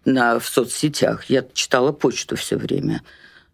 [0.04, 1.24] на, в соцсетях.
[1.24, 3.02] Я читала почту все время.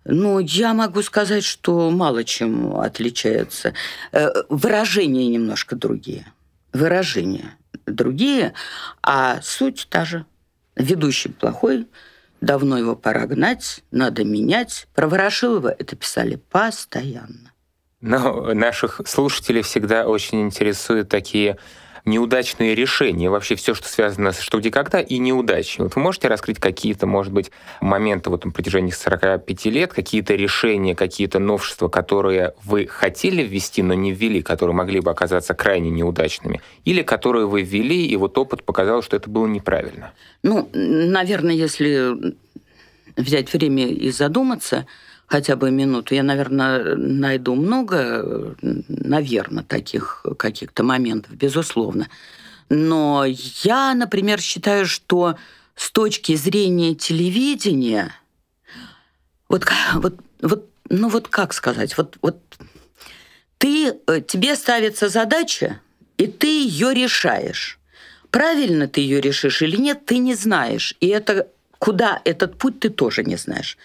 [0.04, 3.72] Ну, я могу сказать, что мало чем отличается.
[4.12, 6.26] Э, выражения немножко другие.
[6.74, 8.52] Выражения другие,
[9.02, 10.26] а суть та же.
[10.76, 11.87] Ведущий плохой,
[12.40, 14.87] давно его пора гнать, надо менять.
[14.94, 17.53] Про Ворошилова это писали постоянно.
[18.01, 21.59] Но наших слушателей всегда очень интересуют такие
[22.09, 25.81] неудачные решения, вообще все, что связано с что где когда и неудачи.
[25.81, 30.94] Вот вы можете раскрыть какие-то, может быть, моменты вот на протяжении 45 лет, какие-то решения,
[30.94, 36.61] какие-то новшества, которые вы хотели ввести, но не ввели, которые могли бы оказаться крайне неудачными,
[36.85, 40.12] или которые вы ввели, и вот опыт показал, что это было неправильно?
[40.42, 42.37] Ну, наверное, если
[43.16, 44.87] взять время и задуматься,
[45.29, 52.09] хотя бы минуту, я, наверное, найду много, наверное, таких каких-то моментов, безусловно.
[52.71, 55.37] Но я, например, считаю, что
[55.77, 58.12] с точки зрения телевидения,
[59.49, 59.64] вот,
[59.95, 62.38] вот, вот, ну вот как сказать, вот, вот
[63.59, 65.81] ты, э, тебе ставится задача,
[66.17, 67.79] и ты ее решаешь.
[68.31, 70.95] Правильно ты ее решишь или нет, ты не знаешь.
[71.01, 73.79] И это куда этот путь ты тоже не знаешь.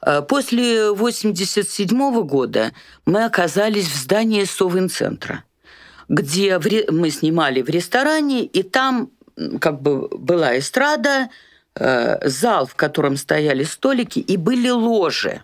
[0.00, 2.72] Э, после 1987 года
[3.06, 5.44] мы оказались в здании Совинцентра,
[6.08, 9.10] где мы снимали в ресторане, и там
[9.60, 11.30] как бы была эстрада,
[11.74, 15.42] э, зал, в котором стояли столики, и были ложи.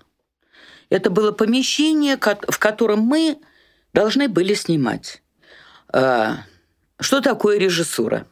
[0.90, 3.38] Это было помещение, в котором мы
[3.92, 5.22] должны были снимать.
[5.92, 6.34] Э,
[7.00, 8.26] что такое режиссура?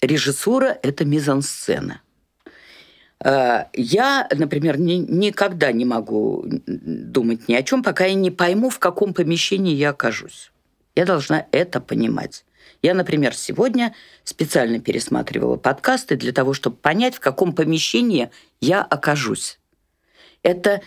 [0.00, 2.00] Режиссура– это мизансцена–
[3.24, 8.78] я, например, ни, никогда не могу думать ни о чем, пока я не пойму, в
[8.78, 10.50] каком помещении я окажусь.
[10.94, 12.44] Я должна это понимать.
[12.82, 18.30] Я, например, сегодня специально пересматривала подкасты для того, чтобы понять, в каком помещении
[18.60, 19.60] я окажусь.
[20.42, 20.82] Это,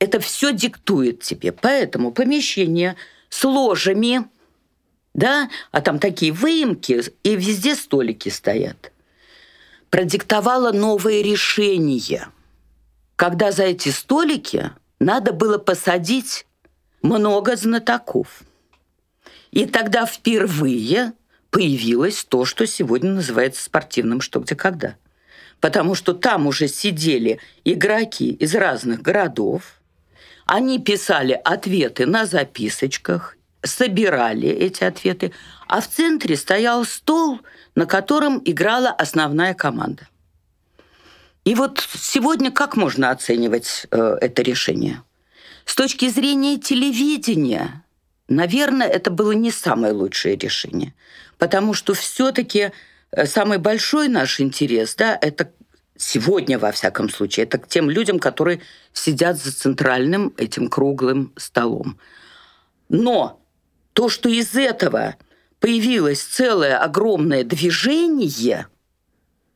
[0.00, 1.52] это все диктует тебе.
[1.52, 2.96] Поэтому помещение
[3.28, 4.24] с ложами,
[5.14, 8.90] да, а там такие выемки, и везде столики стоят,
[9.94, 12.26] продиктовала новые решения.
[13.14, 16.46] Когда за эти столики надо было посадить
[17.00, 18.42] много знатоков.
[19.52, 21.12] И тогда впервые
[21.50, 24.96] появилось то, что сегодня называется спортивным «что, где, когда».
[25.60, 29.80] Потому что там уже сидели игроки из разных городов,
[30.44, 35.32] они писали ответы на записочках, собирали эти ответы,
[35.66, 37.40] а в центре стоял стол,
[37.74, 40.08] на котором играла основная команда.
[41.44, 45.02] И вот сегодня как можно оценивать э, это решение?
[45.66, 47.84] С точки зрения телевидения,
[48.28, 50.94] наверное, это было не самое лучшее решение,
[51.38, 52.72] потому что все-таки
[53.10, 55.50] э, самый большой наш интерес, да, это
[55.96, 58.60] сегодня, во всяком случае, это к тем людям, которые
[58.92, 61.98] сидят за центральным этим круглым столом.
[62.88, 63.43] Но
[63.94, 65.16] то, что из этого
[65.60, 68.66] появилось целое огромное движение,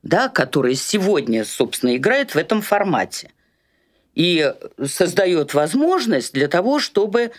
[0.02, 3.32] да, которое сегодня, собственно, играет в этом формате
[4.14, 4.52] и
[4.84, 7.32] создает возможность для того, чтобы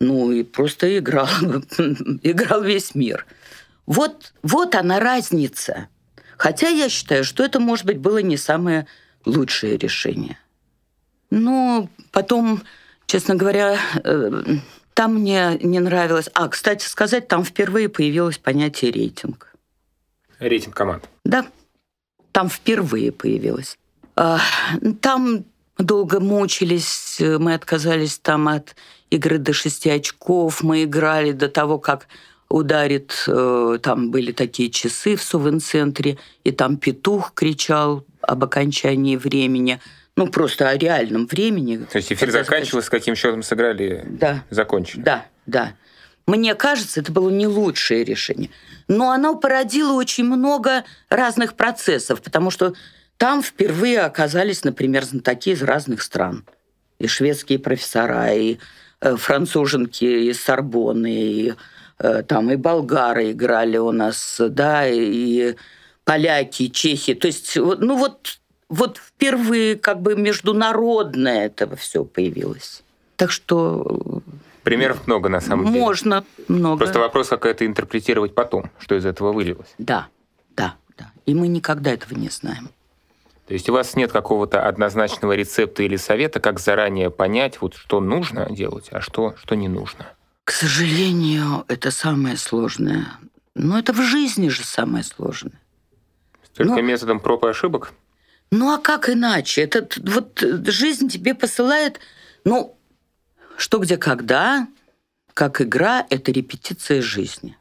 [0.00, 1.28] ну и просто играл,
[2.22, 3.26] играл весь мир.
[3.86, 5.88] Вот, вот она разница.
[6.36, 8.86] Хотя я считаю, что это, может быть, было не самое
[9.24, 10.38] лучшее решение.
[11.30, 12.62] Но потом,
[13.06, 14.42] честно говоря, э,
[14.96, 16.30] там мне не нравилось...
[16.32, 19.54] А, кстати сказать, там впервые появилось понятие рейтинг.
[20.38, 21.04] Рейтинг команд.
[21.22, 21.46] Да,
[22.32, 23.76] там впервые появилось.
[24.14, 24.40] А,
[25.02, 25.44] там
[25.76, 28.74] долго мучились, мы отказались там от
[29.10, 32.08] игры до шести очков, мы играли до того, как
[32.48, 39.78] ударит, э, там были такие часы в Сувен-центре, и там петух кричал об окончании времени–
[40.16, 41.76] ну, просто о реальном времени.
[41.76, 44.44] То есть эфир заканчивался, с каким счетом сыграли, да.
[44.50, 45.02] закончили.
[45.02, 45.74] Да, да.
[46.26, 48.50] Мне кажется, это было не лучшее решение.
[48.88, 52.74] Но оно породило очень много разных процессов, потому что
[53.18, 56.44] там впервые оказались, например, знатоки из разных стран.
[56.98, 58.58] И шведские профессора, и
[59.00, 61.54] э, француженки из Сорбонны, и
[61.98, 65.54] э, там и болгары играли у нас, да, и
[66.04, 67.14] поляки, и чехи.
[67.14, 72.82] То есть, ну вот вот впервые как бы международное это все появилось.
[73.16, 74.22] Так что...
[74.62, 75.78] Примеров много, на самом деле.
[75.78, 76.78] Можно много.
[76.78, 79.72] Просто вопрос, как это интерпретировать потом, что из этого вылилось.
[79.78, 80.08] Да,
[80.56, 81.12] да, да.
[81.24, 82.68] И мы никогда этого не знаем.
[83.46, 88.00] То есть у вас нет какого-то однозначного рецепта или совета, как заранее понять, вот что
[88.00, 90.08] нужно делать, а что, что не нужно?
[90.42, 93.06] К сожалению, это самое сложное.
[93.54, 95.60] Но это в жизни же самое сложное.
[96.56, 96.80] Только Но...
[96.80, 97.92] методом проб и ошибок?
[98.50, 99.62] Ну а как иначе?
[99.62, 102.00] Этот вот жизнь тебе посылает,
[102.44, 102.76] ну,
[103.56, 104.68] что где когда,
[105.34, 107.56] как игра, это репетиция жизни.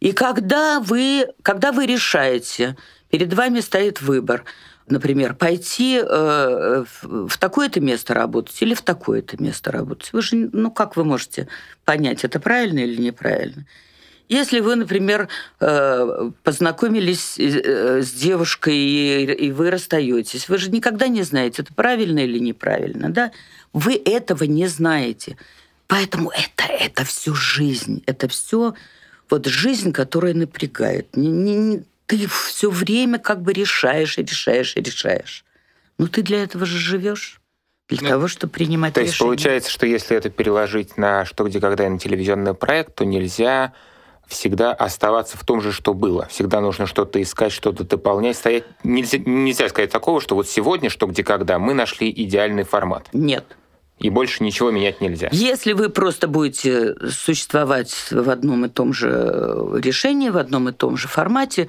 [0.00, 2.76] И когда вы, когда вы решаете,
[3.10, 4.44] перед вами стоит выбор,
[4.86, 10.70] например, пойти э, в такое-то место работать или в такое-то место работать, вы же, ну
[10.70, 11.48] как вы можете
[11.84, 13.66] понять, это правильно или неправильно?
[14.28, 15.28] Если вы, например,
[15.60, 22.18] э, познакомились э, с девушкой и вы расстаетесь, вы же никогда не знаете, это правильно
[22.18, 23.32] или неправильно, да?
[23.72, 25.36] Вы этого не знаете.
[25.86, 28.74] Поэтому это, это всю жизнь, это все
[29.30, 31.16] вот жизнь, которая напрягает.
[31.16, 35.44] Не, не, не, ты все время как бы решаешь и решаешь и решаешь.
[35.96, 37.40] Но ты для этого же живешь
[37.88, 39.18] для ну, того, чтобы принимать то решения.
[39.18, 42.94] То есть получается, что если это переложить на что, где, когда и на телевизионный проект,
[42.94, 43.72] то нельзя
[44.28, 46.26] всегда оставаться в том же, что было.
[46.26, 48.64] Всегда нужно что-то искать, что-то дополнять, стоять.
[48.84, 53.08] Нельзя, нельзя сказать такого, что вот сегодня, что где когда, мы нашли идеальный формат.
[53.12, 53.44] Нет.
[53.98, 55.28] И больше ничего менять нельзя.
[55.32, 59.08] Если вы просто будете существовать в одном и том же
[59.74, 61.68] решении, в одном и том же формате,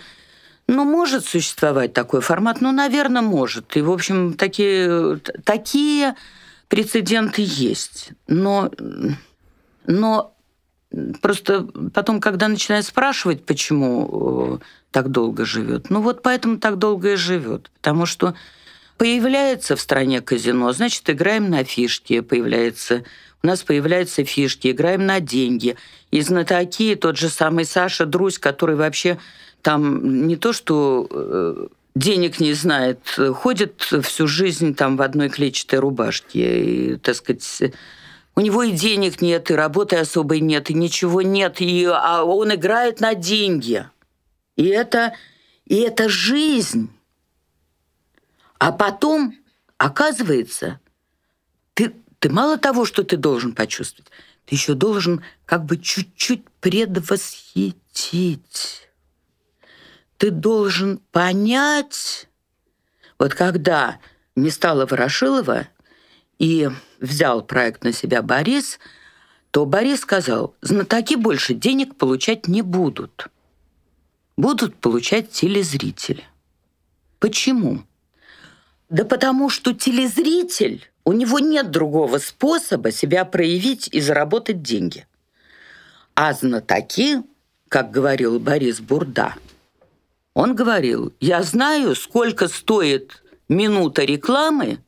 [0.67, 3.75] ну, может существовать такой формат, ну, наверное, может.
[3.75, 6.15] И, в общем, такие, такие
[6.67, 8.11] прецеденты есть.
[8.27, 8.69] Но,
[9.87, 10.35] но
[11.21, 17.13] Просто потом, когда начинают спрашивать, почему э, так долго живет, ну вот поэтому так долго
[17.13, 17.69] и живет.
[17.77, 18.33] Потому что
[18.97, 23.03] появляется в стране казино, значит, играем на фишки, появляется
[23.41, 25.77] у нас появляются фишки, играем на деньги.
[26.11, 29.17] И знатоки, тот же самый Саша Друзь, который вообще
[29.61, 32.99] там не то что э, денег не знает,
[33.35, 36.63] ходит всю жизнь там в одной клетчатой рубашке.
[36.63, 37.73] И, так сказать,
[38.39, 42.55] у него и денег нет, и работы особой нет, и ничего нет, и, а он
[42.55, 43.85] играет на деньги.
[44.55, 45.13] И это,
[45.65, 46.89] и это жизнь.
[48.57, 49.35] А потом,
[49.77, 50.79] оказывается,
[51.73, 54.09] ты, ты мало того, что ты должен почувствовать,
[54.45, 58.87] ты еще должен как бы чуть-чуть предвосхитить.
[60.17, 62.29] Ты должен понять,
[63.17, 63.99] вот когда
[64.37, 65.67] не стало Ворошилова
[66.37, 66.69] и
[66.99, 68.79] взял проект на себя Борис,
[69.51, 73.27] то Борис сказал, знатоки больше денег получать не будут.
[74.37, 76.23] Будут получать телезрители.
[77.19, 77.83] Почему?
[78.89, 85.07] Да потому что телезритель, у него нет другого способа себя проявить и заработать деньги.
[86.15, 87.23] А знатоки,
[87.67, 89.35] как говорил Борис Бурда,
[90.33, 94.79] он говорил, я знаю, сколько стоит минута рекламы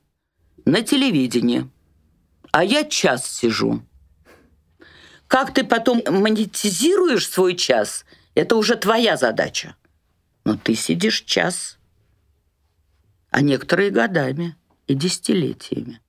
[0.65, 1.69] на телевидении,
[2.51, 3.81] а я час сижу.
[5.27, 9.75] Как ты потом монетизируешь свой час, это уже твоя задача.
[10.43, 11.77] Но ты сидишь час
[13.31, 14.55] а некоторые годами
[14.87, 16.01] и десятилетиями.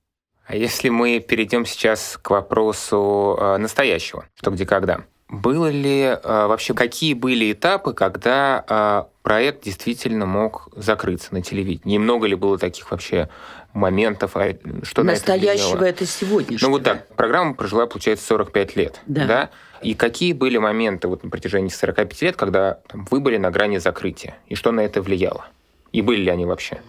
[0.45, 5.05] А если мы перейдем сейчас к вопросу э, настоящего, что где когда?
[5.29, 11.95] Было ли э, вообще, какие были этапы, когда э, проект действительно мог закрыться на телевидении?
[11.95, 13.29] Немного ли было таких вообще
[13.73, 16.69] моментов, а, что Настоящего на это, это сегодняшнего.
[16.69, 19.01] Ну вот так, программа прожила, получается, 45 лет.
[19.07, 19.25] Да.
[19.25, 19.49] да?
[19.81, 23.77] И какие были моменты вот на протяжении 45 лет, когда там, вы были на грани
[23.77, 24.37] закрытия?
[24.47, 25.45] И что на это влияло?
[25.91, 26.81] И были ли они вообще?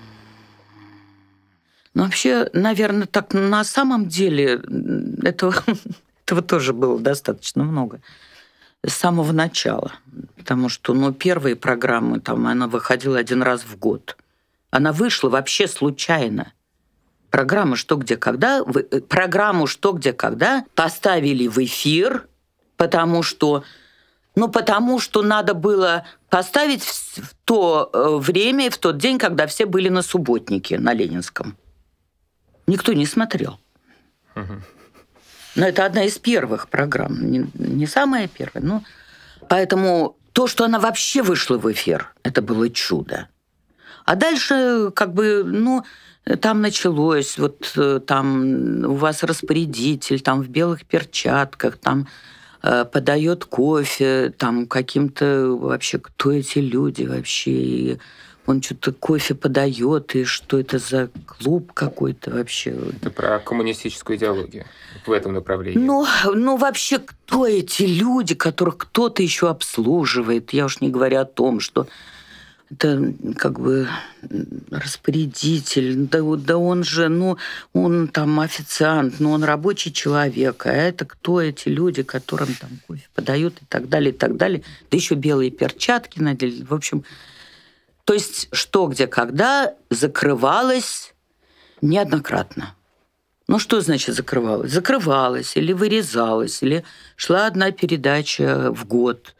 [1.94, 4.60] Но вообще, наверное, так на самом деле
[5.22, 5.54] этого,
[6.24, 8.00] этого тоже было достаточно много
[8.86, 9.92] с самого начала.
[10.36, 14.16] Потому что, ну, первые программы, там, она выходила один раз в год.
[14.70, 16.52] Она вышла вообще случайно.
[17.34, 22.28] Программа «Что, где, когда», э, программу «Что, где, когда» поставили в эфир,
[22.76, 23.64] потому что
[24.36, 29.66] ну, потому что надо было поставить в то э, время в тот день, когда все
[29.66, 31.56] были на субботнике на Ленинском
[32.68, 33.58] никто не смотрел.
[34.36, 38.64] Но это одна из первых программ, не, не самая первая.
[38.64, 38.84] Но...
[39.48, 43.28] Поэтому то, что она вообще вышла в эфир, это было чудо.
[44.04, 45.84] А дальше, как бы, ну,
[46.40, 52.08] там началось, вот э, там у вас распорядитель, там в белых перчатках, там
[52.62, 57.98] э, подает кофе, там каким-то вообще, кто эти люди вообще, и
[58.46, 62.70] он что-то кофе подает, и что это за клуб какой-то вообще.
[62.70, 64.64] Это про коммунистическую идеологию
[65.06, 65.78] в этом направлении.
[65.78, 70.52] Ну, ну вообще, кто эти люди, которых кто-то еще обслуживает?
[70.52, 71.86] Я уж не говорю о том, что
[72.74, 73.88] это как бы
[74.70, 77.38] распорядитель, да, да он же, ну,
[77.72, 83.06] он там официант, но он рабочий человек, а это кто эти люди, которым там кофе
[83.14, 84.62] подают и так далее, и так далее.
[84.90, 86.62] Да еще белые перчатки надели.
[86.64, 87.04] В общем,
[88.04, 91.14] то есть что, где, когда закрывалось
[91.80, 92.74] неоднократно.
[93.46, 94.72] Ну что значит закрывалось?
[94.72, 96.84] Закрывалось или вырезалось, или
[97.16, 99.34] шла одна передача в год.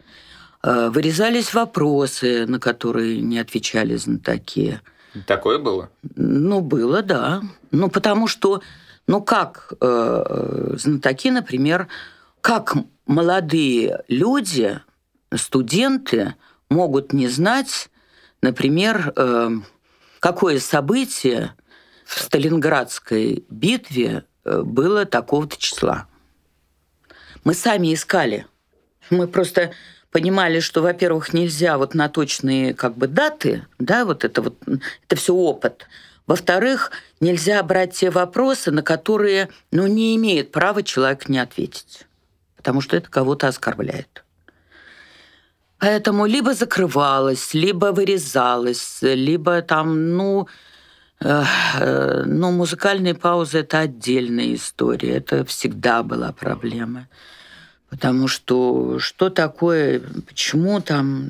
[0.67, 4.81] Э, вырезались вопросы, на которые не отвечали знатоки.
[5.27, 5.91] Такое было?
[6.17, 7.43] Ну, было, да.
[7.71, 8.63] Ну, потому что,
[9.07, 11.89] ну как э, знатоки, например,
[12.41, 12.75] как
[13.07, 14.81] молодые люди,
[15.35, 16.35] студенты
[16.71, 17.91] могут не знать
[18.45, 19.49] Например, э,
[20.21, 21.55] какое событие
[22.05, 26.09] в Сталинградской битве э, было такого-то числа.
[27.43, 28.47] Мы сами искали.
[29.09, 29.73] Мы просто
[30.15, 34.57] понимали, что, во-первых, нельзя вот на точные как бы даты, да, вот это вот,
[35.09, 35.89] это все опыт.
[36.29, 42.07] Во-вторых, нельзя брать те вопросы, на которые, ну, не имеет права человек не ответить,
[42.57, 44.25] потому что это кого-то оскорбляет.
[45.81, 50.47] Поэтому либо закрывалась, либо вырезалась, либо там, ну,
[51.19, 55.17] э, ну, музыкальные паузы– это отдельная история.
[55.17, 57.09] Это всегда была проблема.
[57.95, 61.29] Потому что что такое, почему там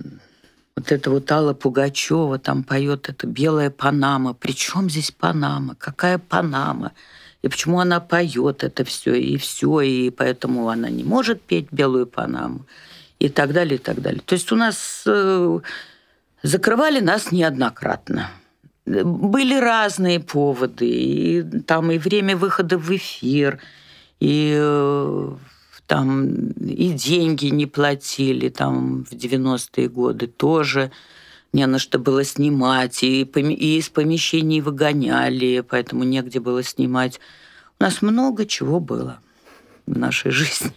[0.74, 4.32] вот это вот Алла Пугачева там поет это «Белая Панама».
[4.32, 5.74] При чем здесь Панама?
[5.74, 6.92] Какая Панама?
[7.42, 12.06] И почему она поет это все, и все, и поэтому она не может петь «Белую
[12.06, 12.64] Панаму»
[13.18, 14.22] и так далее, и так далее.
[14.24, 15.60] То есть у нас э,
[16.42, 18.30] закрывали нас неоднократно.
[18.86, 23.58] Были разные поводы, и там и время выхода в эфир,
[24.18, 25.34] и э,
[25.86, 30.90] там и деньги не платили там в 90-е годы тоже
[31.52, 37.20] не на что было снимать, и, и из помещений выгоняли, поэтому негде было снимать.
[37.78, 39.20] У нас много чего было
[39.86, 40.72] в нашей жизни.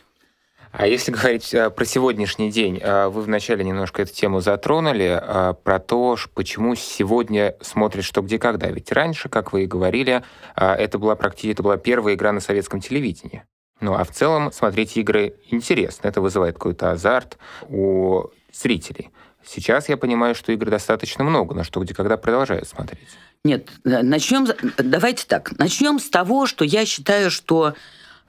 [0.71, 5.53] А если говорить а, про сегодняшний день, а, вы вначале немножко эту тему затронули, а,
[5.53, 8.67] про то, почему сегодня смотрят что, где, когда.
[8.67, 10.21] Ведь раньше, как вы и говорили,
[10.55, 13.43] это была практически это была первая игра на советском телевидении.
[13.79, 16.07] Ну, а в целом смотреть игры интересно.
[16.07, 17.37] Это вызывает какой-то азарт
[17.69, 19.11] у зрителей.
[19.45, 23.07] Сейчас я понимаю, что игр достаточно много, на что где когда продолжают смотреть.
[23.43, 24.47] Нет, начнем,
[24.77, 27.75] давайте так, начнем с того, что я считаю, что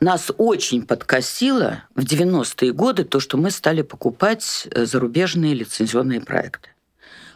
[0.00, 6.70] нас очень подкосило в 90-е годы то, что мы стали покупать э, зарубежные лицензионные проекты.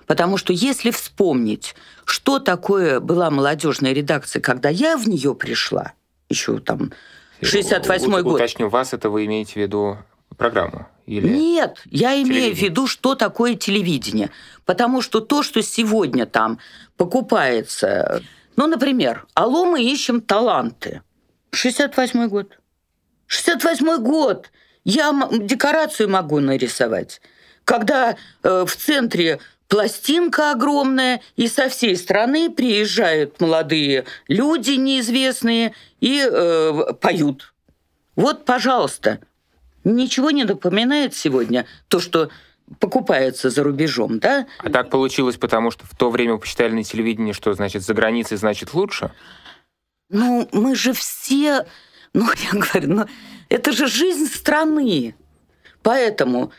[0.06, 5.92] Потому что если вспомнить, что такое была молодежная редакция, когда я в нее пришла,
[6.28, 6.92] еще там
[7.42, 8.34] 68 год.
[8.34, 9.98] Уточню вас, это вы имеете в виду
[10.36, 10.86] программу?
[11.06, 14.30] Или Нет, я имею в виду, что такое телевидение.
[14.64, 16.58] Потому что то, что сегодня там
[16.96, 18.22] покупается...
[18.56, 21.02] Ну, например, алло, мы ищем таланты.
[21.52, 22.58] 68 год.
[23.26, 24.50] 68 год.
[24.84, 27.20] Я декорацию могу нарисовать.
[27.64, 29.38] Когда э, в центре
[29.72, 37.54] пластинка огромная, и со всей страны приезжают молодые люди неизвестные и э, поют.
[38.14, 39.20] Вот, пожалуйста,
[39.82, 42.28] ничего не напоминает сегодня то, что
[42.80, 44.46] покупается за рубежом, да?
[44.58, 48.36] А так получилось, потому что в то время посчитали на телевидении, что значит за границей
[48.36, 49.10] значит лучше?
[50.10, 51.64] Ну, мы же все,
[52.12, 53.06] ну, я говорю, ну,
[53.48, 55.14] это же жизнь страны.
[55.80, 56.52] Поэтому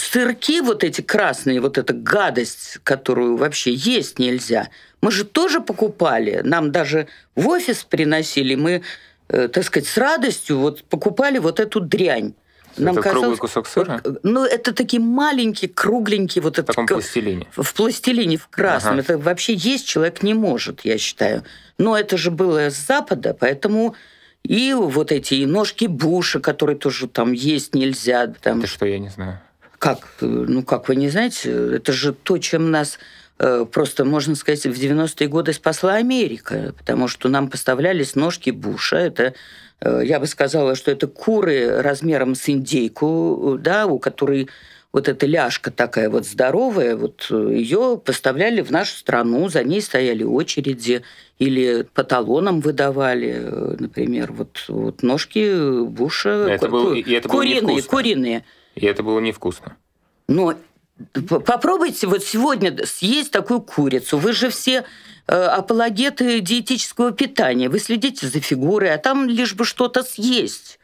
[0.00, 4.68] сырки вот эти красные, вот эта гадость, которую вообще есть нельзя,
[5.00, 6.40] мы же тоже покупали.
[6.44, 8.82] Нам даже в офис приносили, мы,
[9.28, 12.34] э, так сказать, с радостью вот покупали вот эту дрянь.
[12.76, 14.02] Нам это казалось, круглый кусок сыра?
[14.22, 16.42] Ну, это такие маленькие, кругленькие.
[16.42, 17.46] Вот в таком это, пластилине?
[17.56, 18.94] В пластилине, в красном.
[18.94, 19.02] Ага.
[19.02, 21.44] Это вообще есть человек не может, я считаю.
[21.78, 23.94] Но это же было с Запада, поэтому
[24.44, 28.26] и вот эти ножки Буша, которые тоже там есть нельзя.
[28.40, 28.58] Там.
[28.58, 29.40] Это что, я не знаю.
[29.78, 29.98] Как?
[30.20, 31.76] Ну, как вы не знаете?
[31.76, 32.98] Это же то, чем нас
[33.38, 38.96] э, просто, можно сказать, в 90-е годы спасла Америка, потому что нам поставлялись ножки Буша.
[38.96, 39.34] Это
[39.80, 44.48] Э, я бы сказала, что это куры размером с индейку, да, у которой
[44.90, 49.80] вот эта ляжка такая вот здоровая, вот э, ее поставляли в нашу страну, за ней
[49.80, 51.02] стояли очереди,
[51.38, 53.34] или по талонам выдавали,
[53.78, 58.44] например, вот, вот ножки Буша это ку- было, и это куриные, куриные.
[58.78, 59.76] И это было невкусно.
[60.28, 60.54] Но
[61.44, 64.18] попробуйте вот сегодня съесть такую курицу.
[64.18, 64.84] Вы же все
[65.30, 67.68] Э, апологеты диетического питания.
[67.68, 70.80] Вы следите за фигурой, а там лишь бы что-то съесть.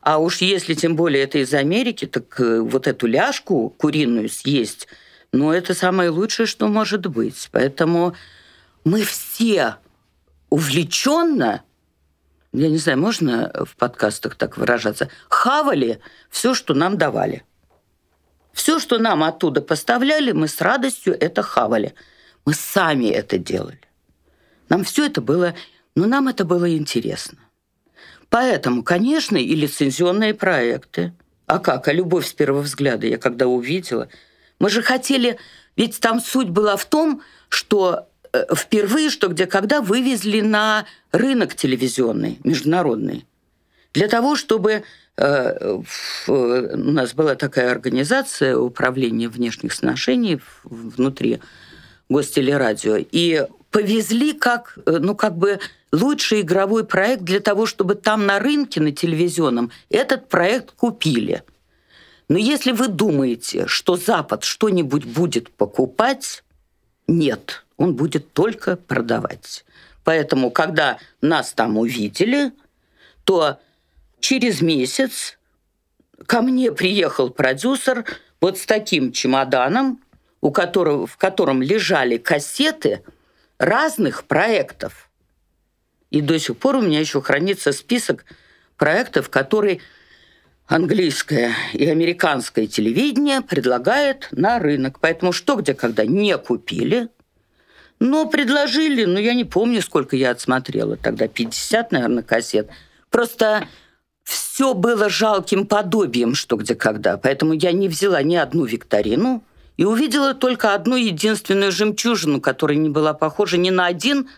[0.00, 4.86] А уж если тем более это из Америки, так э, вот эту ляжку куриную съесть,
[5.32, 7.48] ну, это самое лучшее, что может быть.
[7.50, 8.14] Поэтому
[8.84, 9.74] мы все
[10.50, 11.64] увлеченно,
[12.52, 17.44] я не знаю, можно в подкастах так выражаться, хавали все, что нам давали.
[18.52, 21.94] Все, что нам оттуда поставляли, мы с радостью это хавали.
[22.44, 23.80] Мы сами это делали.
[24.68, 25.54] Нам все это было,
[25.94, 27.38] ну, нам это было интересно.
[28.28, 31.12] Поэтому, конечно, и лицензионные проекты.
[31.46, 31.88] А как?
[31.88, 34.08] А любовь с первого взгляда я когда увидела.
[34.58, 35.38] Мы же хотели...
[35.76, 38.09] Ведь там суть была в том, что
[38.54, 43.26] впервые, что где когда вывезли на рынок телевизионный, международный.
[43.92, 44.84] Для того, чтобы
[45.16, 45.78] э,
[46.28, 51.40] у нас была такая организация управления внешних сношений внутри
[52.08, 52.98] гостелерадио.
[52.98, 55.58] И повезли как, э, ну, как бы
[55.92, 61.42] лучший игровой проект для того, чтобы там на рынке, на телевизионном, этот проект купили.
[62.28, 66.44] Но если вы думаете, что Запад что-нибудь будет покупать,
[67.08, 69.64] нет, он будет только продавать.
[70.04, 72.52] Поэтому, когда нас там увидели,
[73.24, 73.58] то
[74.20, 75.38] через месяц
[76.26, 78.04] ко мне приехал продюсер
[78.38, 79.98] вот с таким чемоданом,
[80.42, 83.02] у которого, в котором лежали кассеты
[83.56, 85.08] разных проектов.
[86.10, 88.26] И до сих пор у меня еще хранится список
[88.76, 89.80] проектов, которые
[90.66, 94.98] английское и американское телевидение предлагает на рынок.
[95.00, 97.08] Поэтому что, где, когда не купили,
[98.00, 102.68] но предложили, ну, я не помню, сколько я отсмотрела тогда, 50, наверное, кассет.
[103.10, 103.68] Просто
[104.24, 107.18] все было жалким подобием, что где когда.
[107.18, 109.42] Поэтому я не взяла ни одну викторину,
[109.80, 114.28] и увидела только одну единственную жемчужину, которая не была похожа ни на один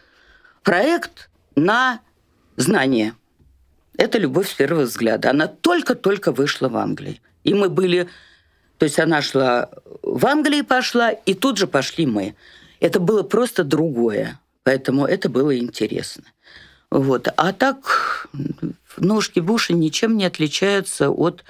[0.62, 1.98] проект на
[2.56, 3.14] знание.
[3.96, 5.30] Это «Любовь с первого взгляда».
[5.30, 7.20] Она только-только вышла в Англии.
[7.42, 8.08] И мы были...
[8.78, 9.68] То есть она шла
[10.02, 12.36] в Англии пошла, и тут же пошли мы.
[12.82, 14.40] Это было просто другое.
[14.64, 16.24] Поэтому это было интересно.
[16.90, 17.28] Вот.
[17.36, 18.28] А так
[18.96, 21.44] ножки Буша ничем не отличаются от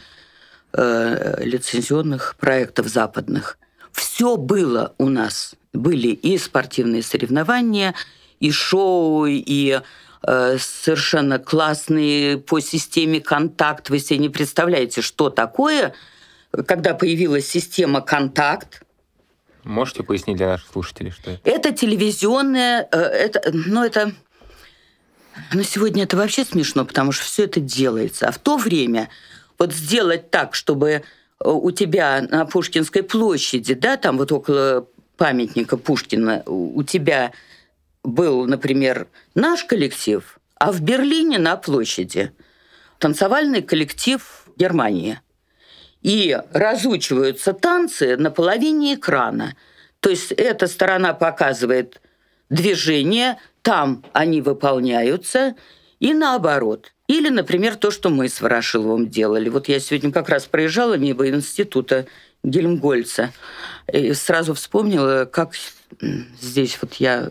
[0.75, 3.59] э, лицензионных проектов западных.
[3.93, 5.55] Все было у нас.
[5.73, 7.95] Были и спортивные соревнования,
[8.39, 9.81] и шоу, и
[10.27, 13.89] э, совершенно классный по системе контакт.
[13.89, 15.95] Вы себе не представляете, что такое,
[16.67, 18.83] когда появилась система контакт.
[19.65, 21.51] Можете пояснить для наших слушателей, что это?
[21.51, 24.13] Это телевизионная, э, это, ну это,
[25.53, 28.29] ну сегодня это вообще смешно, потому что все это делается.
[28.29, 29.09] А в то время
[29.59, 31.03] вот сделать так, чтобы э,
[31.49, 34.87] у тебя на Пушкинской площади, да, там вот около
[35.17, 37.33] памятника Пушкина у тебя
[38.03, 42.33] был, например, наш коллектив, а в Берлине на площади
[42.99, 45.21] танцевальный коллектив Германии.
[46.03, 49.55] И разучиваются танцы на половине экрана.
[50.01, 52.01] То есть эта сторона показывает
[52.51, 55.55] движение, там они выполняются,
[56.01, 56.93] и наоборот.
[57.07, 59.49] Или, например, то, что мы с Ворошиловым делали.
[59.49, 62.07] Вот я сегодня как раз проезжала мимо института
[62.43, 63.33] Гельмгольца
[63.93, 65.53] и сразу вспомнила, как
[66.41, 67.31] здесь вот я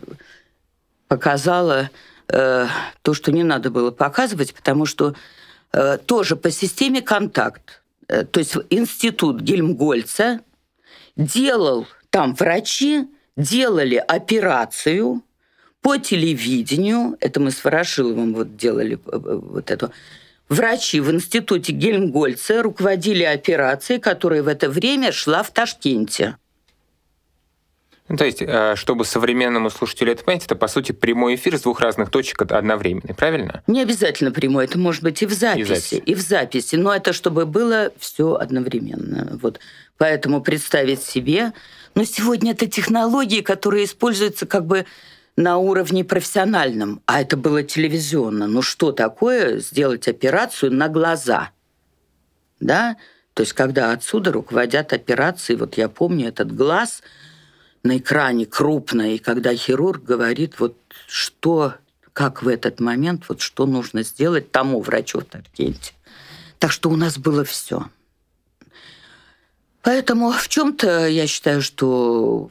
[1.08, 1.90] показала
[2.28, 2.66] э,
[3.02, 5.14] то, что не надо было показывать, потому что
[5.72, 7.81] э, тоже по системе контакт,
[8.30, 10.40] то есть институт Гельмгольца
[11.16, 15.22] делал, там врачи делали операцию
[15.80, 19.92] по телевидению, это мы с Ворошиловым вот делали э, э, вот эту,
[20.48, 26.36] врачи в институте Гельмгольца руководили операцией, которая в это время шла в Ташкенте.
[28.12, 31.62] Ну, то есть, э, чтобы современному слушателю это понять, это, по сути, прямой эфир с
[31.62, 33.62] двух разных точек одновременно, правильно?
[33.66, 35.94] Не обязательно прямой, это может быть и в записи, и, записи.
[35.94, 39.38] и в записи, но это чтобы было все одновременно.
[39.40, 39.60] Вот.
[39.96, 41.54] Поэтому представить себе...
[41.94, 44.84] Но сегодня это технологии, которые используются как бы
[45.36, 48.46] на уровне профессиональном, а это было телевизионно.
[48.46, 51.48] Ну что такое сделать операцию на глаза?
[52.60, 52.98] Да?
[53.32, 57.02] То есть когда отсюда руководят операцией, вот я помню этот глаз–
[57.82, 60.76] на экране крупно, и когда хирург говорит, вот
[61.06, 61.74] что,
[62.12, 65.92] как в этот момент, вот что нужно сделать тому врачу в Таркенте.
[66.58, 67.88] Так что у нас было все.
[69.82, 72.50] Поэтому в чем-то я считаю, что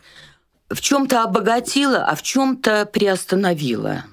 [0.70, 4.04] в чем-то обогатило, а в чем-то приостановило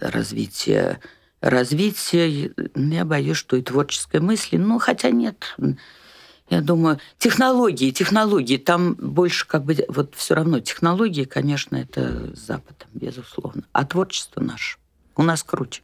[0.00, 0.98] развитие
[1.42, 5.56] развитие, я боюсь, что и творческой мысли, ну, хотя нет,
[6.52, 12.40] я думаю, технологии, технологии, там больше как бы вот все равно технологии, конечно, это с
[12.40, 13.62] Западом, безусловно.
[13.72, 14.76] А творчество наше
[15.16, 15.82] у нас круче.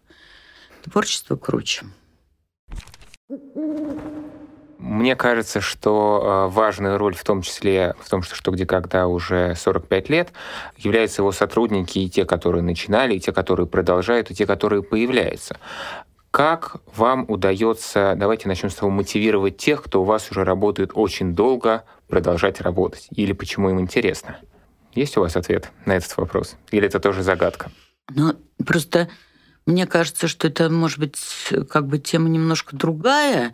[0.85, 1.87] Творчество круче.
[4.79, 9.07] Мне кажется, что э, важная роль в том числе в том, что «Что, где, когда»
[9.07, 10.33] уже 45 лет,
[10.77, 15.59] являются его сотрудники и те, которые начинали, и те, которые продолжают, и те, которые появляются.
[16.39, 21.34] Как вам удается, давайте начнем с того, мотивировать тех, кто у вас уже работает очень
[21.34, 23.09] долго, продолжать работать?
[23.11, 24.39] Или почему им интересно?
[24.95, 26.55] Есть у вас ответ на этот вопрос?
[26.70, 27.72] Или это тоже загадка?
[28.14, 29.09] Ну, просто
[29.66, 31.18] мне кажется, что это, может быть,
[31.68, 33.53] как бы тема немножко другая,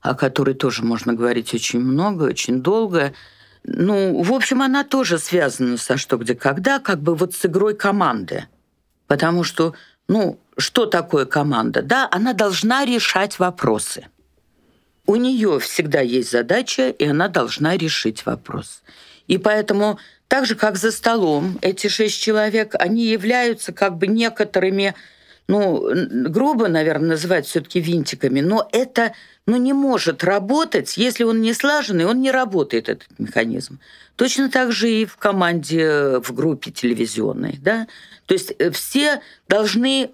[0.00, 3.12] о которой тоже можно говорить очень много, очень долго.
[3.62, 7.76] Ну, в общем, она тоже связана со «Что, где, когда», как бы вот с игрой
[7.76, 8.46] команды.
[9.06, 9.74] Потому что
[10.08, 11.82] ну, что такое команда?
[11.82, 14.06] Да, она должна решать вопросы.
[15.06, 18.82] У нее всегда есть задача, и она должна решить вопрос.
[19.26, 19.98] И поэтому,
[20.28, 24.94] так же, как за столом, эти шесть человек, они являются как бы некоторыми,
[25.46, 25.90] ну,
[26.28, 29.12] грубо, наверное, называть все-таки винтиками, но это
[29.46, 33.78] ну, не может работать, если он не слаженный, он не работает, этот механизм.
[34.16, 37.58] Точно так же и в команде, в группе телевизионной.
[37.60, 37.86] Да?
[38.26, 40.12] То есть э, все должны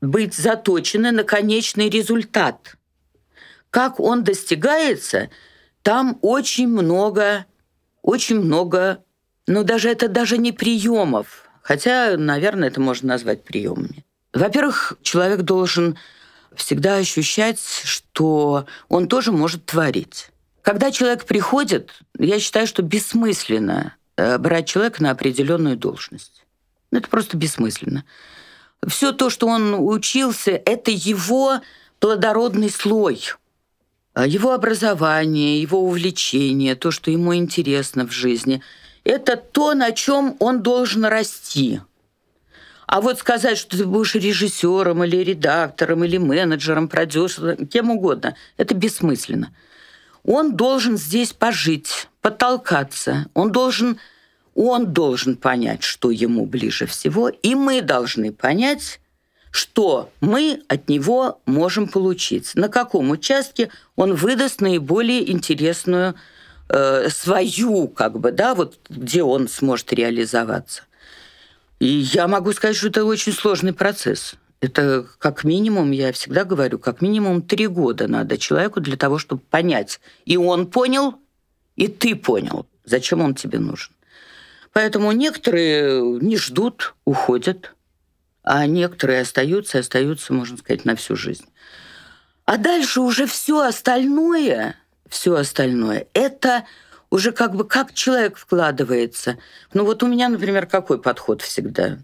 [0.00, 2.76] быть заточены на конечный результат.
[3.70, 5.28] Как он достигается,
[5.82, 7.46] там очень много,
[8.02, 9.02] очень много,
[9.48, 14.04] ну даже это даже не приемов, хотя, наверное, это можно назвать приемами.
[14.38, 15.98] Во-первых, человек должен
[16.54, 20.28] всегда ощущать, что он тоже может творить.
[20.62, 26.44] Когда человек приходит, я считаю, что бессмысленно э, брать человека на определенную должность.
[26.90, 28.04] Ну, это просто бессмысленно.
[28.86, 31.60] Все то, что он учился, это его
[31.98, 33.20] плодородный слой.
[34.14, 38.62] А его образование, его увлечение, то, что ему интересно в жизни,
[39.02, 41.80] это то, на чем он должен расти.
[42.88, 48.74] А вот сказать, что ты будешь режиссером или редактором или менеджером, продюсером, кем угодно, это
[48.74, 49.54] бессмысленно.
[50.24, 53.26] Он должен здесь пожить, потолкаться.
[53.34, 53.98] Он должен
[54.54, 59.00] он должен понять, что ему ближе всего, и мы должны понять,
[59.50, 66.14] что мы от него можем получить, на каком участке он выдаст наиболее интересную
[66.70, 70.87] э, свою, как бы, да, вот где он сможет реализоваться.
[71.78, 74.34] И я могу сказать, что это очень сложный процесс.
[74.60, 79.40] Это как минимум, я всегда говорю, как минимум три года надо человеку для того, чтобы
[79.42, 80.00] понять.
[80.24, 81.14] И он понял,
[81.76, 83.92] и ты понял, зачем он тебе нужен.
[84.72, 87.74] Поэтому некоторые не ждут, уходят,
[88.42, 91.46] а некоторые остаются, остаются, можно сказать, на всю жизнь.
[92.44, 94.76] А дальше уже все остальное,
[95.08, 96.64] все остальное, это
[97.10, 99.38] уже как бы как человек вкладывается.
[99.72, 101.98] Ну вот у меня, например, какой подход всегда?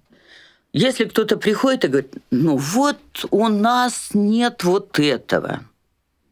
[0.73, 2.99] Если кто-то приходит и говорит, ну вот
[3.31, 5.65] у нас нет вот этого,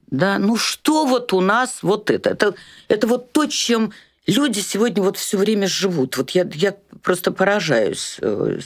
[0.09, 2.31] да, ну что вот у нас вот это?
[2.31, 2.55] Это,
[2.89, 3.93] это вот то, чем
[4.27, 6.16] люди сегодня вот все время живут.
[6.16, 8.59] Вот я, я просто поражаюсь э,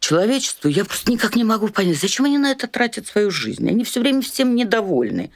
[0.00, 0.68] человечеству.
[0.68, 3.68] Я просто никак не могу понять, зачем они на это тратят свою жизнь.
[3.68, 5.30] Они все время всем недовольны.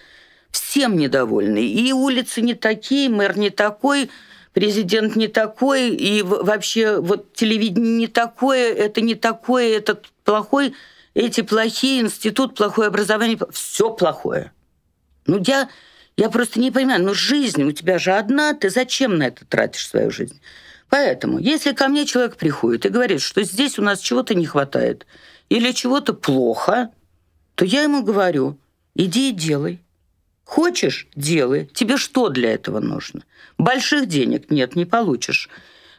[0.54, 1.66] Всем недовольны.
[1.66, 4.08] И улицы не такие, мэр не такой,
[4.52, 10.74] президент не такой, и вообще вот телевидение не такое, это не такое, этот плохой,
[11.14, 14.52] эти плохие, институт, плохое образование, все плохое.
[15.26, 15.68] Ну, я
[16.16, 19.88] я просто не понимаю, ну жизнь у тебя же одна, ты зачем на это тратишь
[19.88, 20.40] свою жизнь?
[20.88, 25.04] Поэтому, если ко мне человек приходит и говорит, что здесь у нас чего-то не хватает
[25.48, 26.90] или чего-то плохо,
[27.56, 28.56] то я ему говорю,
[28.94, 29.80] иди и делай.
[30.44, 31.70] Хочешь– делай.
[31.72, 33.22] Тебе что для этого нужно?
[33.58, 35.48] Больших денег нет, не получишь.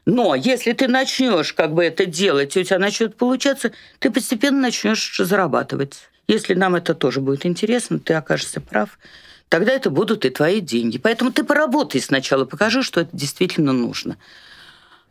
[0.05, 4.59] Но если ты начнешь как бы это делать, и у тебя начнет получаться, ты постепенно
[4.61, 6.09] начнешь зарабатывать.
[6.27, 8.99] Если нам это тоже будет интересно, ты окажешься прав–
[9.49, 10.97] тогда это будут и твои деньги.
[10.97, 14.17] Поэтому ты поработай сначала, покажи, что это действительно нужно.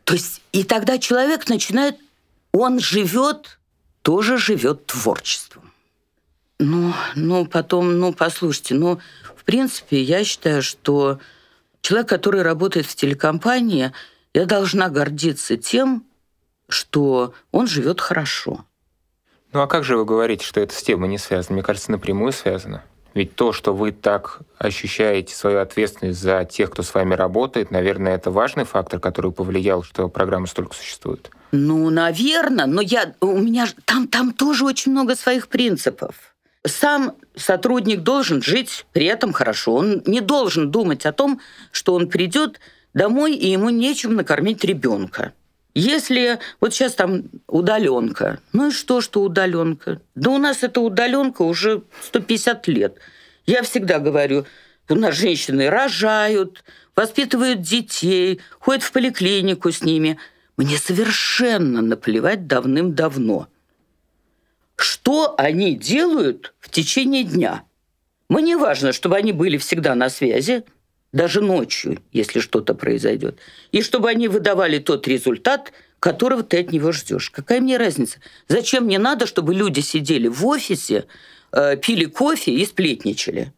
[0.03, 1.97] То есть и тогда человек начинает,
[2.51, 3.59] он живет,
[4.01, 5.71] тоже живет творчеством.
[6.59, 8.99] Ну, ну, потом, ну, послушайте, ну,
[9.45, 11.19] принципе, я считаю, что
[11.81, 13.93] человек, который работает в телекомпании,
[14.33, 16.03] я должна гордиться тем,
[16.67, 18.65] что он живет хорошо.
[19.53, 21.53] Ну а как же вы говорите, что это с темой не связано?
[21.53, 22.83] Мне кажется, напрямую связано.
[23.13, 28.15] Ведь то, что вы так ощущаете свою ответственность за тех, кто с вами работает, наверное,
[28.15, 31.31] это важный фактор, который повлиял, что программа столько существует.
[31.53, 36.35] Ну, наверное, но я, у меня там, там тоже очень много своих принципов.
[36.65, 39.75] Сам сотрудник должен жить при этом хорошо.
[39.75, 42.59] Он не должен думать о том, что он придет
[42.93, 45.33] домой и ему нечем накормить ребенка.
[45.73, 49.99] Если вот сейчас там удаленка, ну и что, что удаленка?
[50.15, 52.97] Да у нас эта удаленка уже 150 лет.
[53.45, 54.45] Я всегда говорю,
[54.87, 56.63] у нас женщины рожают,
[56.95, 60.17] воспитывают детей, ходят в поликлинику с ними.
[60.55, 63.47] Мне совершенно наплевать давным-давно.
[64.75, 67.63] Что они делают в течение дня?
[68.29, 70.63] Мне важно, чтобы они были всегда на связи,
[71.13, 73.39] даже ночью, если что-то произойдет.
[73.71, 77.29] И чтобы они выдавали тот результат, которого ты от него ждешь.
[77.29, 78.19] Какая мне разница?
[78.47, 81.05] Зачем мне надо, чтобы люди сидели в офисе,
[81.51, 83.53] э, пили кофе и сплетничали?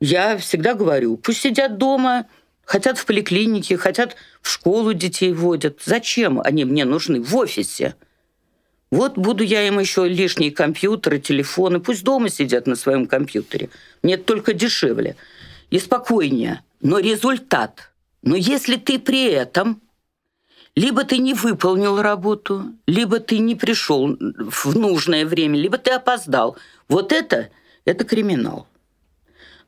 [0.00, 2.26] Я всегда говорю, пусть сидят дома,
[2.64, 5.80] хотят в поликлинике, хотят в школу детей водят.
[5.84, 7.94] Зачем они мне нужны в офисе?
[8.94, 11.80] Вот буду я им еще лишние компьютеры, телефоны.
[11.80, 13.68] Пусть дома сидят на своем компьютере.
[14.04, 15.16] Мне только дешевле
[15.70, 17.90] и спокойнее, но результат.
[18.22, 19.82] Но если ты при этом
[20.76, 26.56] либо ты не выполнил работу, либо ты не пришел в нужное время, либо ты опоздал.
[26.88, 27.48] Вот это,
[27.84, 28.68] это криминал.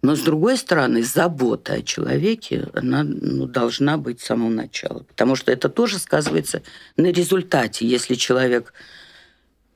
[0.03, 5.01] Но, с другой стороны, забота о человеке, она ну, должна быть с самого начала.
[5.01, 6.63] Потому что это тоже сказывается
[6.97, 7.89] на результате.
[7.89, 8.73] Если человек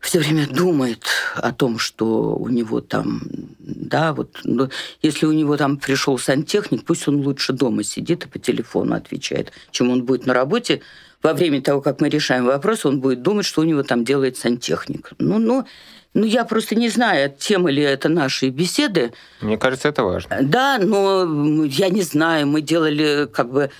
[0.00, 1.04] все время думает
[1.36, 3.22] о том, что у него там,
[3.58, 4.68] да, вот, ну,
[5.02, 9.52] если у него там пришел сантехник, пусть он лучше дома сидит и по телефону отвечает,
[9.70, 10.80] чем он будет на работе.
[11.22, 14.38] Во время того, как мы решаем вопрос, он будет думать, что у него там делает
[14.38, 15.10] сантехник.
[15.18, 15.66] Ну, ну,
[16.14, 19.12] ну, я просто не знаю, тема ли это наши беседы.
[19.42, 20.38] Мне кажется, это важно.
[20.40, 23.70] Да, но я не знаю, мы делали как бы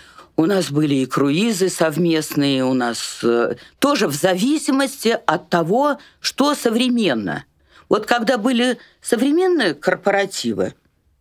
[0.41, 6.55] у нас были и круизы совместные, у нас э, тоже в зависимости от того, что
[6.55, 7.45] современно.
[7.91, 10.75] Вот когда были современные корпоративы,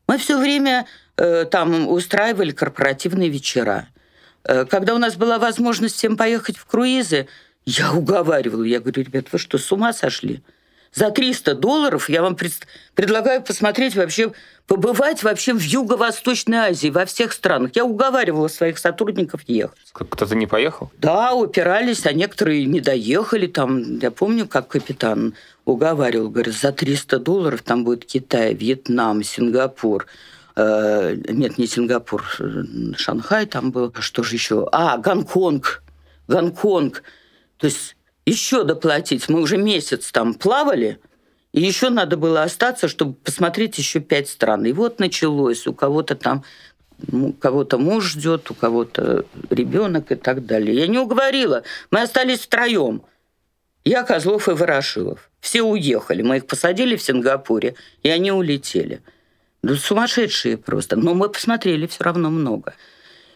[0.08, 0.86] мы все время
[1.18, 3.90] э, там устраивали корпоративные вечера.
[4.46, 7.28] Э, когда у нас была возможность всем поехать в круизы,
[7.66, 10.42] я уговаривала, я говорю, ребят, вы что, с ума сошли?
[10.94, 12.54] За 300 долларов я вам пред...
[12.96, 14.32] предлагаю посмотреть вообще,
[14.66, 17.72] побывать вообще в Юго-Восточной Азии, во всех странах.
[17.76, 19.78] Я уговаривала своих сотрудников ехать.
[19.94, 20.92] Кто-то не поехал?
[20.98, 23.48] Да, упирались, а некоторые не доехали.
[23.48, 25.36] Там, я помню, как капитан
[25.66, 30.08] уговаривал, говорит, за 300 долларов там будет Китай, Вьетнам, Сингапур.
[30.56, 32.26] Э, нет, не Сингапур,
[32.98, 33.94] Шанхай там был.
[34.00, 34.68] Что же еще?
[34.72, 35.84] А, Гонконг.
[36.28, 37.04] Гонконг.
[37.58, 39.30] То есть еще доплатить.
[39.30, 41.00] Мы уже месяц там плавали,
[41.52, 44.66] И еще надо было остаться, чтобы посмотреть еще пять стран.
[44.66, 45.66] И вот началось.
[45.66, 46.44] У кого-то там
[47.12, 50.76] у кого-то муж ждет, у кого-то ребенок и так далее.
[50.76, 51.64] Я не уговорила.
[51.92, 53.04] Мы остались втроем.
[53.86, 55.30] Я, Козлов и Ворошилов.
[55.40, 56.22] Все уехали.
[56.22, 59.02] Мы их посадили в Сингапуре, и они улетели.
[59.64, 60.96] Да сумасшедшие просто.
[60.96, 62.74] Но мы посмотрели все равно много.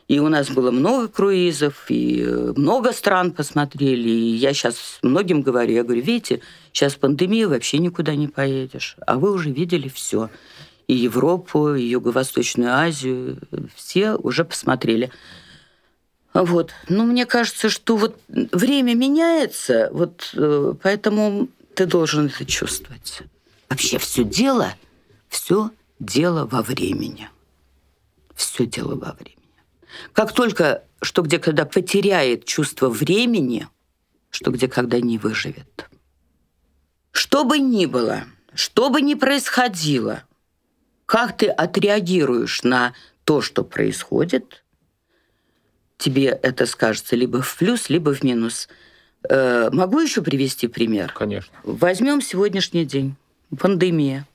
[0.08, 4.10] И у нас было много круизов, и э, много стран посмотрели.
[4.10, 6.42] И я сейчас многим говорю, я говорю, видите,
[6.72, 8.98] сейчас пандемия, вообще никуда не поедешь.
[9.08, 10.30] А вы уже видели все.
[10.88, 13.40] И Европу, и Юго-Восточную Азию,
[13.76, 15.10] все уже посмотрели.
[16.34, 16.72] Вот.
[16.90, 23.22] Ну, мне кажется, что вот время меняется, вот э, поэтому ты должен это чувствовать.
[23.70, 24.74] Вообще все дело,
[25.30, 27.30] все дело во времени.
[28.36, 29.43] Все дело во времени.
[30.14, 33.68] Как только что где когда потеряет чувство времени,
[34.30, 35.90] что где когда не выживет.
[37.12, 38.24] Что бы ни было,
[38.56, 40.24] что бы ни происходило,
[41.06, 44.64] как ты отреагируешь на то, что происходит,
[45.98, 48.68] тебе это скажется либо в плюс, либо в минус.
[49.30, 51.14] Э, могу еще привести пример?
[51.14, 51.54] Конечно.
[51.64, 53.16] Возьмем сегодняшний день.
[53.60, 54.28] Пандемия.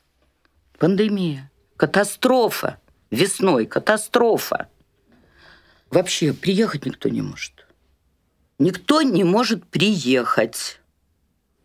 [0.78, 1.50] Пандемия.
[1.76, 2.78] Катастрофа.
[3.10, 4.68] Весной катастрофа.
[5.90, 7.66] Вообще приехать никто не может.
[8.58, 10.80] Никто не может приехать.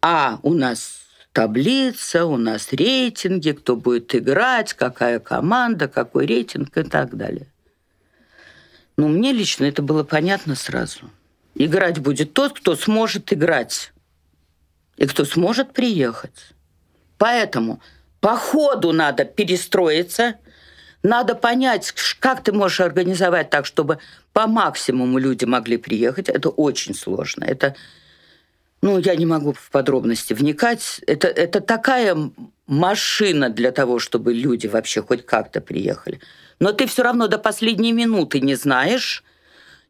[0.02, 1.02] А у нас
[1.34, 7.48] таблица, у нас рейтинги, кто будет играть, какая команда, какой рейтинг и так далее.
[8.96, 11.10] Но мне лично это было понятно сразу.
[11.56, 13.92] Играть будет тот, кто сможет играть
[14.96, 16.54] и кто сможет приехать.
[17.18, 17.82] Поэтому
[18.22, 20.36] по ходу надо перестроиться–
[21.04, 24.00] надо понять, как ты можешь организовать так, чтобы
[24.32, 26.30] по максимуму люди могли приехать.
[26.30, 27.44] Это очень сложно.
[27.44, 27.76] Это,
[28.82, 31.02] ну, я не могу в подробности вникать.
[31.06, 32.18] Это, это такая
[32.68, 36.22] машина для того, чтобы люди вообще хоть как-то приехали.
[36.60, 39.24] Но ты все равно до последней минуты не знаешь,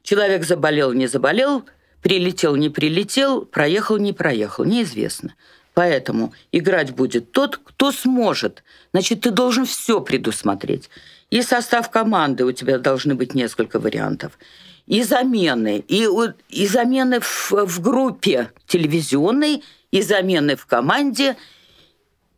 [0.01, 1.64] человек заболел, не заболел,
[2.01, 5.36] прилетел, не прилетел, проехал, не проехал, неизвестно.
[5.74, 8.63] Поэтому играть будет тот, кто сможет.
[8.91, 10.89] Значит, ты должен все предусмотреть.
[11.32, 14.38] И состав команды у тебя должны быть несколько вариантов.
[14.86, 15.84] И замены.
[15.88, 16.07] И,
[16.49, 21.38] и замены в, в группе телевизионной, и замены в команде.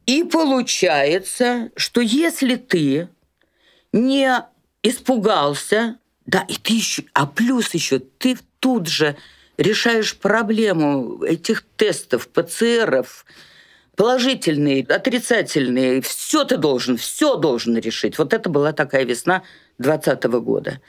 [0.06, 3.10] И получается, что если ты
[3.92, 4.30] не
[4.82, 9.18] испугался, да, и ты еще, а плюс еще ты тут же
[9.58, 13.26] решаешь проблему этих тестов, ПЦРов,
[13.96, 18.18] положительные, отрицательные, все ты должен, все должен решить.
[18.18, 19.44] Вот это была такая весна
[19.78, 20.82] 2020 года.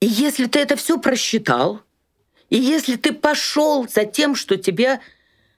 [0.00, 1.82] И если ты это все просчитал,
[2.50, 5.00] и если ты пошел за тем, что тебе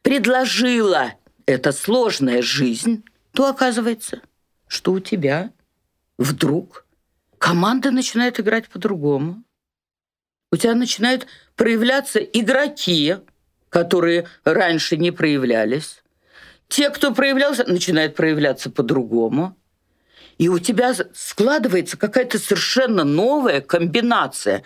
[0.02, 1.12] предложила
[1.46, 4.22] эта сложная жизнь, то оказывается,
[4.66, 5.52] что у тебя
[6.18, 6.86] вдруг
[7.38, 9.42] команда начинает играть по-другому.
[10.52, 13.16] У тебя начинают проявляться игроки,
[13.68, 16.02] которые раньше не проявлялись.
[16.68, 19.56] Те, кто проявлялся, начинают проявляться по-другому.
[20.38, 24.64] И у тебя складывается какая-то совершенно новая комбинация.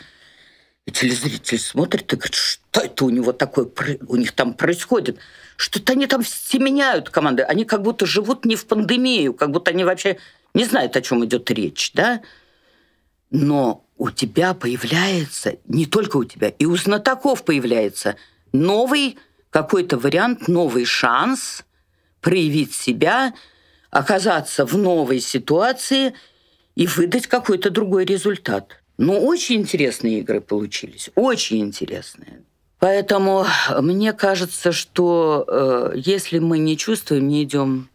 [0.86, 3.68] И телезритель смотрит и говорит, что это у него такое,
[4.06, 5.18] у них там происходит.
[5.56, 7.42] Что-то они там семеняют команды.
[7.42, 10.18] Они как будто живут не в пандемию, как будто они вообще
[10.54, 11.92] не знают, о чем идет речь.
[11.94, 12.22] Да?
[13.30, 18.16] Но у тебя появляется, не только у тебя, и у знатоков появляется
[18.52, 19.18] новый
[19.50, 21.64] какой-то вариант, новый шанс
[22.20, 23.34] проявить себя,
[23.90, 26.14] оказаться в новой ситуации
[26.74, 28.82] и выдать какой-то другой результат.
[28.98, 32.42] Ну, очень интересные игры получились, очень интересные.
[32.78, 33.46] Поэтому
[33.80, 37.88] мне кажется, что э, если мы не чувствуем, не идем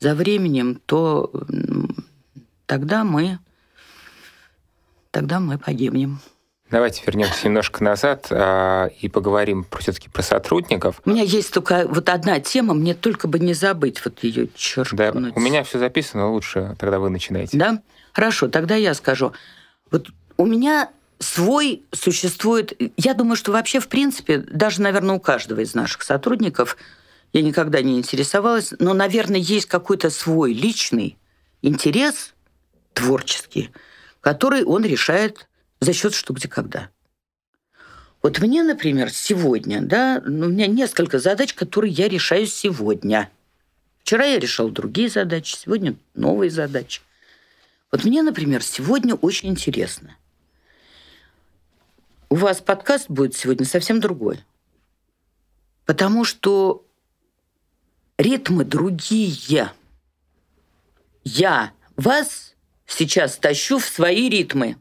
[0.00, 1.38] за временем, то э,
[2.66, 3.38] тогда мы
[5.14, 6.18] тогда мы погибнем.
[6.70, 11.00] Давайте вернемся немножко назад э, и поговорим все-таки про сотрудников.
[11.04, 14.98] У меня есть только вот одна тема, мне только бы не забыть вот ее черкнуть.
[14.98, 17.56] Да, у меня все записано, лучше тогда вы начинаете.
[17.56, 17.80] Да?
[18.12, 19.32] Хорошо, тогда я скажу.
[19.92, 20.90] Вот у меня
[21.20, 22.72] свой существует...
[22.96, 26.76] Я думаю, что вообще, в принципе, даже, наверное, у каждого из наших сотрудников,
[27.32, 31.18] я никогда не интересовалась, но, наверное, есть какой-то свой личный
[31.62, 32.34] интерес
[32.94, 33.70] творческий,
[34.24, 35.46] который он решает
[35.80, 36.88] за счет что, где, когда.
[38.22, 43.30] Вот мне, например, сегодня, да, ну, у меня несколько задач, которые я решаю сегодня.
[43.98, 47.02] Вчера я решал другие задачи, сегодня новые задачи.
[47.92, 50.16] Вот мне, например, сегодня очень интересно.
[52.30, 54.42] У вас подкаст будет сегодня совсем другой.
[55.84, 56.86] Потому что
[58.16, 59.70] ритмы другие.
[61.24, 62.53] Я вас
[62.86, 64.76] сейчас тащу в свои ритмы.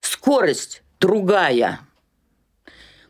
[0.00, 1.80] Скорость другая.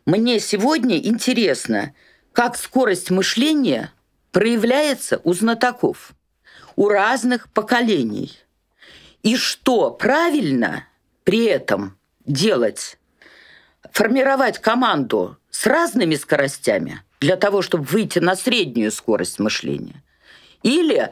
[0.06, 1.94] Мне сегодня интересно,
[2.32, 3.92] как скорость мышления
[4.32, 6.12] проявляется у знатоков,
[6.76, 8.36] у разных поколений.
[9.22, 10.86] И что правильно
[11.22, 12.98] при этом делать?
[13.92, 20.02] Формировать команду с разными скоростями для того, чтобы выйти на среднюю скорость мышления.
[20.62, 21.10] Или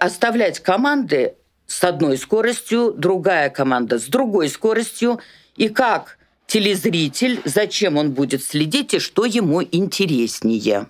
[0.00, 1.36] оставлять команды
[1.66, 5.20] с одной скоростью, другая команда с другой скоростью,
[5.56, 10.86] и как телезритель, зачем он будет следить и что ему интереснее.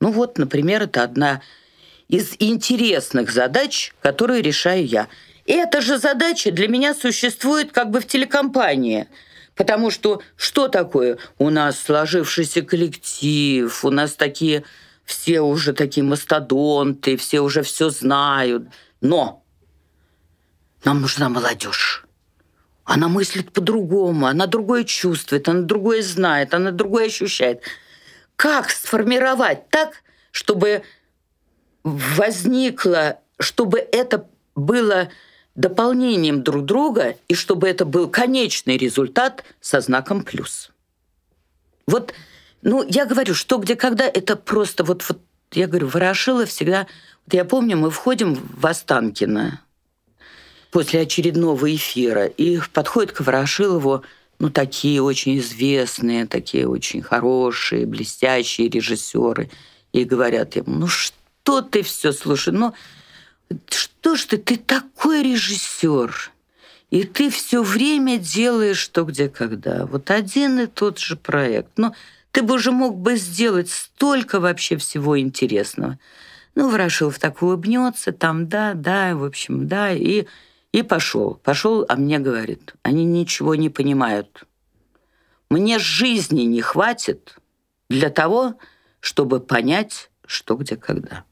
[0.00, 1.42] Ну вот, например, это одна
[2.08, 5.08] из интересных задач, которую решаю я.
[5.44, 9.08] И эта же задача для меня существует как бы в телекомпании.
[9.54, 11.18] Потому что что такое?
[11.38, 14.62] У нас сложившийся коллектив, у нас такие
[15.04, 18.68] все уже такие мастодонты, все уже все знают.
[19.00, 19.42] Но
[20.84, 22.04] нам нужна молодежь.
[22.84, 27.62] Она мыслит по-другому, она другое чувствует, она другое знает, она другое ощущает.
[28.36, 30.82] Как сформировать так, чтобы
[31.82, 35.10] возникло, чтобы это было
[35.54, 40.70] дополнением друг друга и чтобы это был конечный результат со знаком плюс.
[41.86, 42.14] Вот,
[42.62, 45.20] ну, я говорю, что, где, когда, это просто вот, вот
[45.52, 46.86] я говорю, Ворошила всегда...
[47.26, 49.60] Вот я помню, мы входим в Останкино,
[50.70, 52.26] после очередного эфира.
[52.26, 54.04] И подходит к Ворошилову
[54.38, 59.50] ну, такие очень известные, такие очень хорошие, блестящие режиссеры.
[59.92, 62.74] И говорят ему, ну что ты все, слушай, ну
[63.68, 66.32] что ж ты, ты такой режиссер,
[66.90, 69.86] и ты все время делаешь что, где, когда.
[69.86, 71.70] Вот один и тот же проект.
[71.76, 71.94] Ну,
[72.30, 75.98] ты бы уже мог бы сделать столько вообще всего интересного.
[76.54, 80.26] Ну, Ворошилов так улыбнется, там, да, да, в общем, да, и
[80.78, 81.34] и пошел.
[81.34, 84.44] Пошел, а мне говорит, они ничего не понимают.
[85.50, 87.36] Мне жизни не хватит
[87.88, 88.58] для того,
[89.00, 91.24] чтобы понять, что, где, когда.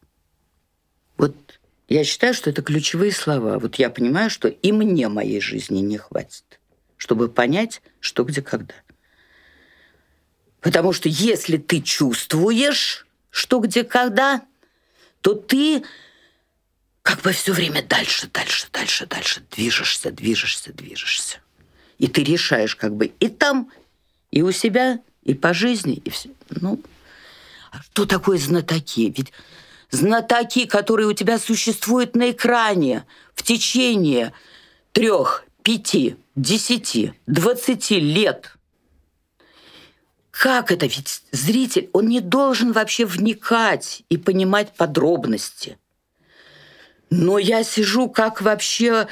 [1.17, 1.35] Вот
[1.89, 3.59] я считаю, что это ключевые слова.
[3.59, 6.61] Вот я понимаю, что и мне моей жизни не хватит,
[6.97, 8.75] чтобы понять, что, где, когда.
[10.61, 14.43] Потому что если ты чувствуешь, что, где, когда,
[15.21, 15.85] то ты
[17.07, 21.39] как бы все время дальше, дальше, дальше, дальше движешься, движешься, движешься.
[21.99, 23.71] И ты решаешь как бы и там,
[24.33, 26.31] и у себя, и по жизни, и все.
[26.51, 26.83] Ну,
[27.71, 29.15] а что такое знатоки?
[29.17, 29.33] Ведь
[29.93, 33.05] знатоки, которые у тебя существуют на экране
[33.37, 34.33] в течение
[34.91, 38.51] трех, пяти, десяти, двадцати лет.
[40.33, 40.87] Как это?
[40.87, 45.79] Ведь зритель, он не должен вообще вникать и понимать подробности–
[47.11, 49.07] но я сижу как вообще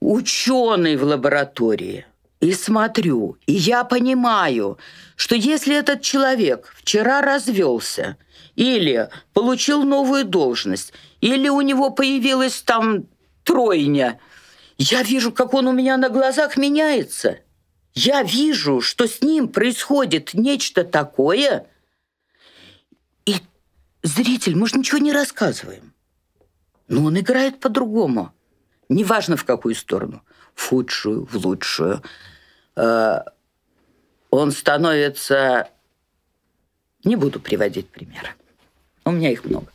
[0.00, 2.06] ученый в лаборатории
[2.40, 4.78] и смотрю, и я понимаю,
[5.16, 8.16] что если этот человек вчера развелся
[8.54, 13.06] или получил новую должность, или у него появилась там
[13.42, 14.20] тройня,
[14.78, 17.38] я вижу, как он у меня на глазах меняется.
[17.94, 21.66] Я вижу, что с ним происходит нечто такое,
[23.24, 23.36] и
[24.02, 25.94] зритель, мы же ничего не рассказываем.
[26.88, 28.32] Но он играет по-другому.
[28.88, 30.22] Неважно в какую сторону.
[30.54, 32.02] В худшую, в лучшую.
[32.76, 33.20] Э,
[34.30, 35.68] он становится...
[37.04, 38.30] Не буду приводить примеры.
[39.04, 39.66] У меня их много.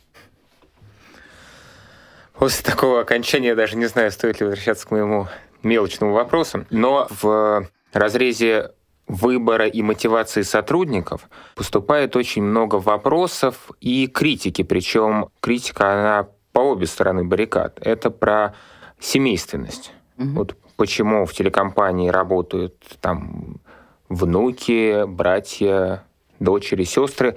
[2.34, 5.28] После такого окончания я даже не знаю, стоит ли возвращаться к моему
[5.62, 6.66] мелочному вопросу.
[6.70, 8.72] Но в разрезе
[9.06, 14.62] выбора и мотивации сотрудников поступает очень много вопросов и критики.
[14.62, 17.78] Причем критика, она по обе стороны баррикад.
[17.80, 18.54] Это про
[19.00, 19.92] семейственность.
[20.18, 20.28] Угу.
[20.30, 23.60] Вот почему в телекомпании работают там
[24.08, 26.04] внуки, братья,
[26.38, 27.36] дочери, сестры.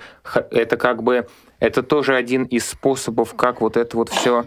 [0.51, 1.27] Это как бы
[1.59, 4.45] это тоже один из способов, как вот это вот все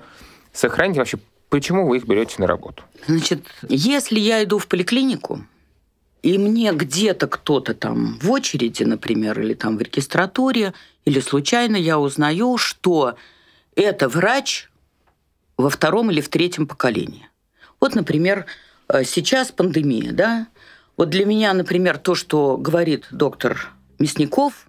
[0.52, 0.98] сохранить.
[0.98, 2.82] Вообще, почему вы их берете на работу?
[3.06, 5.40] Значит, если я иду в поликлинику,
[6.22, 11.98] и мне где-то кто-то там в очереди, например, или там в регистратуре, или случайно я
[11.98, 13.14] узнаю, что
[13.82, 14.68] это врач
[15.56, 17.28] во втором или в третьем поколении.
[17.80, 18.46] Вот, например,
[18.88, 20.48] э, сейчас пандемия, да?
[20.96, 24.68] Вот для меня, например, то, что говорит доктор Мясников,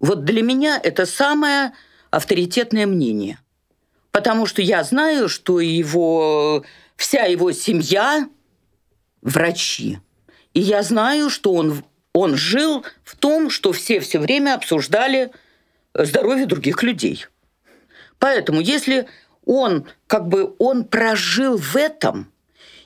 [0.00, 1.72] вот для меня это самое
[2.10, 3.38] авторитетное мнение.
[4.10, 6.64] Потому что я знаю, что его,
[6.96, 8.28] вся его семья
[9.22, 10.00] врачи.
[10.52, 15.30] И я знаю, что он, он жил в том, что все все время обсуждали
[15.94, 17.26] здоровье других людей–
[18.22, 19.08] Поэтому, если
[19.46, 22.30] он как бы он прожил в этом,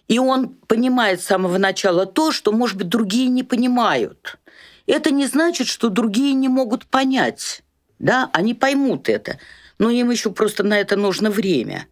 [0.09, 4.39] и он понимает с самого начала то, что, может быть, другие не понимают.
[4.87, 7.63] Это не значит, что другие не могут понять.
[7.99, 9.39] Да, они поймут это,
[9.79, 11.87] но им еще просто на это нужно время.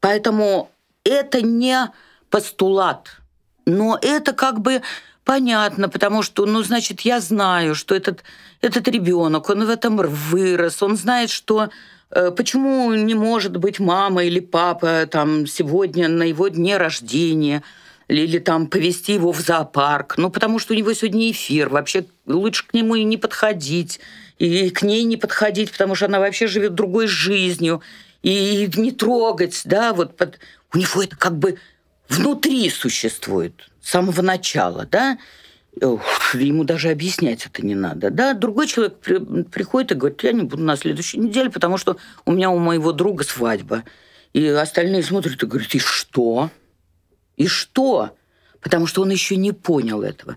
[0.00, 0.70] Поэтому
[1.04, 1.92] это не
[2.30, 3.18] постулат,
[3.66, 4.80] но это как бы
[5.22, 8.24] понятно, потому что, ну, значит, я знаю, что этот,
[8.62, 11.68] этот ребенок, он в этом вырос, он знает, что
[12.10, 17.62] почему не может быть мама или папа там сегодня на его дне рождения,
[18.08, 22.66] или там повести его в зоопарк, ну, потому что у него сегодня эфир, вообще лучше
[22.66, 24.00] к нему и не подходить,
[24.38, 27.82] и к ней не подходить, потому что она вообще живет другой жизнью,
[28.22, 30.38] и не трогать, да, вот под...
[30.72, 31.58] у него это как бы
[32.08, 35.18] внутри существует с самого начала, да,
[35.80, 38.10] ему даже объяснять это не надо.
[38.10, 41.96] Да, другой человек при, приходит и говорит, я не буду на следующей неделе, потому что
[42.24, 43.84] у меня у моего друга свадьба.
[44.32, 46.50] И остальные смотрят и говорят, и что?
[47.36, 48.16] И что?
[48.60, 50.36] Потому что он еще не понял этого.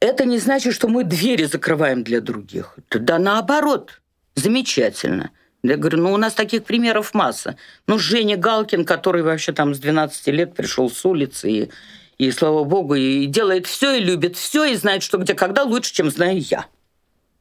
[0.00, 2.78] Это не значит, что мы двери закрываем для других.
[2.90, 4.00] Да наоборот,
[4.36, 5.30] замечательно.
[5.62, 7.56] Я говорю, ну у нас таких примеров масса.
[7.86, 11.70] Ну Женя Галкин, который вообще там с 12 лет пришел с улицы и,
[12.18, 15.94] и слава богу, и делает все, и любит все, и знает, что где когда лучше,
[15.94, 16.66] чем знаю я.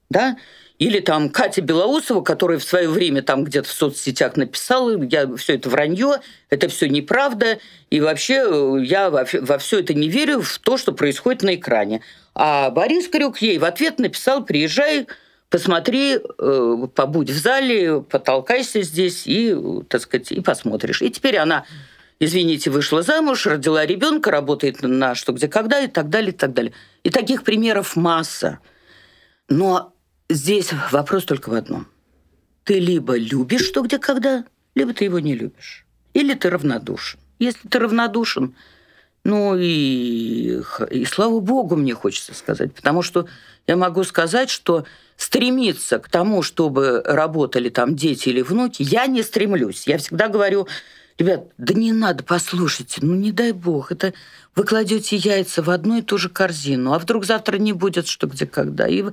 [0.09, 0.37] Да?
[0.77, 5.55] Или там Катя Белоусова, которая в свое время там где-то в соцсетях написала, я все
[5.55, 6.17] это вранье,
[6.51, 7.57] это все неправда,
[7.89, 11.55] и вообще э, я во, во все это не верю в то, что происходит на
[11.55, 12.01] экране.
[12.35, 15.07] А Борис Крюк ей в ответ написал, приезжай,
[15.49, 19.57] посмотри, э, побудь в зале, потолкайся здесь и,
[19.89, 21.01] так сказать, и посмотришь.
[21.01, 21.65] И теперь она,
[22.19, 26.53] извините, вышла замуж, родила ребенка, работает на что, где, когда и так далее, и так
[26.53, 26.73] далее.
[27.03, 28.59] И таких примеров масса.
[29.49, 29.93] Но
[30.29, 31.87] здесь вопрос только в одном.
[32.63, 34.45] Ты либо любишь что, где, когда,
[34.75, 35.85] либо ты его не любишь.
[36.13, 37.19] Или ты равнодушен.
[37.39, 38.55] Если ты равнодушен,
[39.23, 43.27] ну и, и слава богу, мне хочется сказать, потому что
[43.67, 44.85] я могу сказать, что
[45.17, 49.85] стремиться к тому, чтобы работали там дети или внуки, я не стремлюсь.
[49.87, 50.67] Я всегда говорю,
[51.17, 54.13] ребят, да не надо, послушайте, ну не дай бог, это
[54.55, 58.27] вы кладете яйца в одну и ту же корзину, а вдруг завтра не будет что
[58.27, 58.87] где когда.
[58.87, 59.03] И,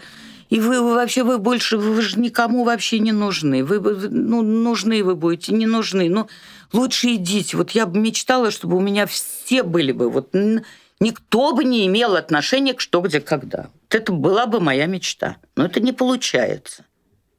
[0.51, 3.65] и вы, вы вообще вы больше, вы же никому вообще не нужны.
[3.65, 6.09] Вы ну, нужны вы будете, не нужны.
[6.09, 6.29] Ну,
[6.73, 7.57] лучше идите.
[7.57, 10.35] Вот я бы мечтала, чтобы у меня все были бы вот
[11.01, 13.69] никто бы не имел отношения к что, где, когда.
[13.83, 15.37] Вот это была бы моя мечта.
[15.57, 16.85] Но это не получается.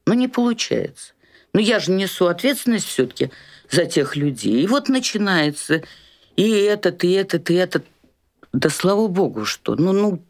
[0.05, 1.13] Ну, не получается.
[1.55, 3.31] Но я же несу ответственность все-таки
[3.71, 4.61] за тех людей.
[4.61, 5.83] И вот начинается
[6.35, 7.85] и этот, и этот, и этот.
[8.51, 9.77] Да слава богу, что.
[9.77, 10.25] Ну, ну,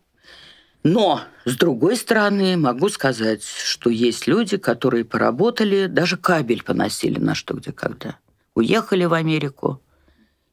[0.83, 7.33] но, с другой стороны, могу сказать, что есть люди, которые поработали, даже кабель поносили на
[7.33, 8.19] что, где, когда.
[8.53, 9.81] Уехали в Америку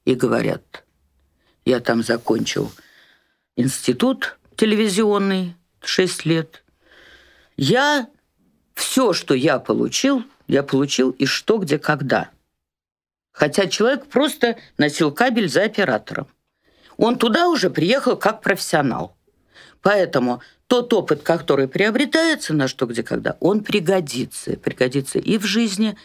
[0.06, 0.86] и говорят,
[1.66, 2.72] я там закончил
[3.56, 6.64] институт телевизионный 6 лет.
[7.58, 8.08] Я
[8.72, 12.30] все, что я получил, я получил и что, где, когда.
[13.32, 16.28] Хотя человек просто носил кабель за оператором.
[16.96, 19.16] Он туда уже приехал как профессионал.
[19.80, 24.56] Поэтому тот опыт, который приобретается на что, где, когда, он пригодится.
[24.56, 25.96] Пригодится и в жизни,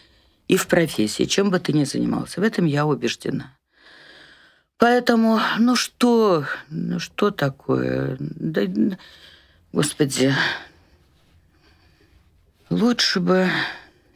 [0.48, 2.40] и в профессии, чем бы ты ни занимался.
[2.40, 3.56] В этом я убеждена.
[4.78, 8.16] Поэтому, ну что, ну что такое?
[8.20, 8.62] Да,
[9.72, 10.32] господи,
[12.70, 13.50] лучше бы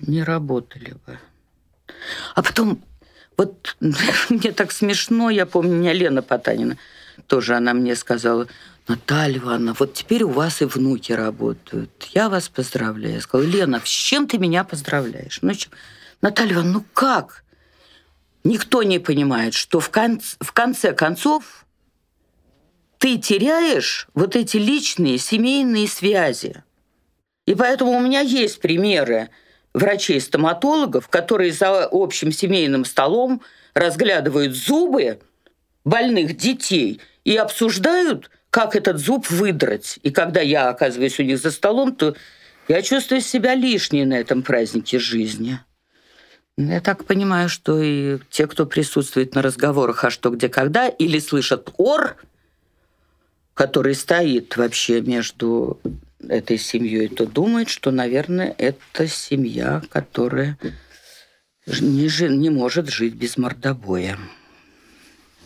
[0.03, 1.19] не работали бы.
[2.35, 2.83] А потом,
[3.37, 3.77] вот
[4.29, 6.77] мне так смешно, я помню, меня Лена Потанина,
[7.27, 8.47] тоже она мне сказала,
[8.89, 11.91] Наталья Ивановна, вот теперь у вас и внуки работают.
[12.13, 13.15] Я вас поздравляю.
[13.15, 15.39] Я сказала, Лена, с чем ты меня поздравляешь?
[15.41, 15.53] Ну,
[16.21, 17.43] Наталья Ивановна, ну как?
[18.45, 21.67] никто не понимает, что в, кон в конце концов
[22.99, 26.63] ты теряешь вот эти личные семейные связи.
[27.47, 29.31] И поэтому у меня есть примеры
[29.75, 33.43] врачей-стоматологов, которые за общим семейным столом
[33.75, 35.21] разглядывают зубы
[35.85, 39.99] больных детей и обсуждают, как этот зуб выдрать.
[40.03, 42.15] И когда я оказываюсь у них за столом, то
[42.69, 45.59] я чувствую себя лишней на этом празднике жизни.
[46.59, 51.19] Я так понимаю, что и те, кто присутствует на разговорах «А что, где, когда» или
[51.19, 52.17] слышат «ор»,
[53.55, 55.81] который стоит вообще между
[56.29, 60.59] этой семьей, то думают, что, наверное, это семья, которая
[61.67, 64.19] не, жи- не может жить без мордобоя.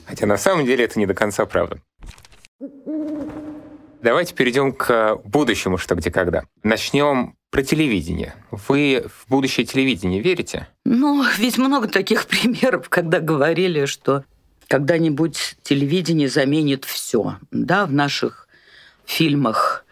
[0.06, 1.80] Хотя на самом деле это не до конца правда.
[4.02, 6.44] Давайте перейдем к будущему «Что, где, когда».
[6.62, 8.34] Начнем Про телевидение.
[8.50, 10.68] Вы в будущее телевидение верите?
[10.84, 14.24] Ну, ведь много таких примеров, когда говорили, что
[14.68, 17.38] когда-нибудь телевидение заменит все.
[17.50, 18.48] Да, в наших
[19.06, 19.85] фильмах,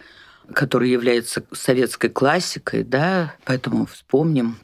[0.52, 4.58] которые являются советской классикой, да, поэтому вспомним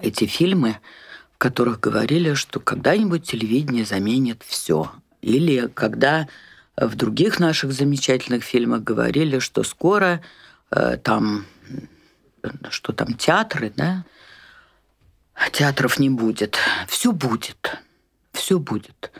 [0.00, 0.78] эти фильмы,
[1.34, 4.90] в которых говорили, что когда-нибудь телевидение заменит все.
[5.22, 6.28] Или когда
[6.76, 10.22] в других наших замечательных фильмах говорили, что скоро
[10.70, 11.44] э, там,
[12.70, 14.04] что там театры, да,
[15.52, 16.58] театров не будет.
[16.88, 17.78] Все будет.
[18.32, 19.10] Все будет.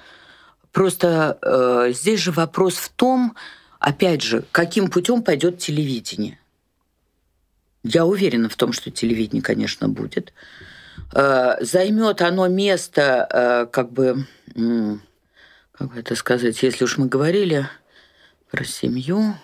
[0.73, 3.35] Просто э, здесь же вопрос в том,
[3.81, 6.39] опять же, каким путем пойдет телевидение.
[7.83, 10.33] Я уверена в том, что телевидение, конечно, будет.
[11.13, 14.27] Э, займет оно место, э, как бы,
[15.73, 17.67] как это сказать, если уж мы говорили
[18.51, 19.35] про семью,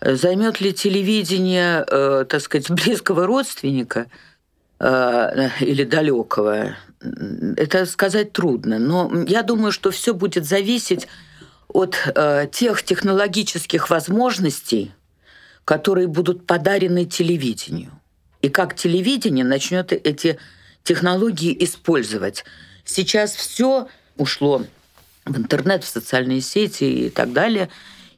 [0.00, 4.06] займет ли телевидение, э, так сказать, близкого родственника
[4.80, 6.74] или далекого,
[7.56, 8.80] это сказать трудно.
[8.80, 11.06] Но я думаю, что все будет зависеть
[11.72, 11.96] от
[12.52, 14.92] тех технологических возможностей,
[15.64, 17.92] которые будут подарены телевидению.
[18.42, 20.38] И как телевидение начнет эти
[20.82, 22.44] технологии использовать.
[22.84, 24.64] Сейчас все ушло
[25.24, 27.68] в интернет, в социальные сети и так далее.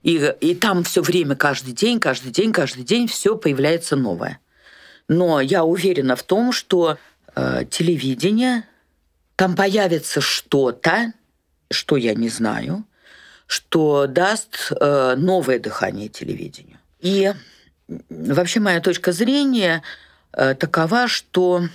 [0.03, 4.39] И, и там все время, каждый день, каждый день, каждый день все появляется новое.
[5.09, 6.99] Но я уверена в том, что
[7.35, 8.65] э, телевидение,
[9.37, 11.13] там появится что-то,
[11.71, 12.85] что я не знаю,
[13.47, 16.79] что даст э, новое дыхание телевидению.
[17.01, 17.33] И
[18.09, 19.83] вообще моя точка зрения
[20.33, 21.69] э, такова, что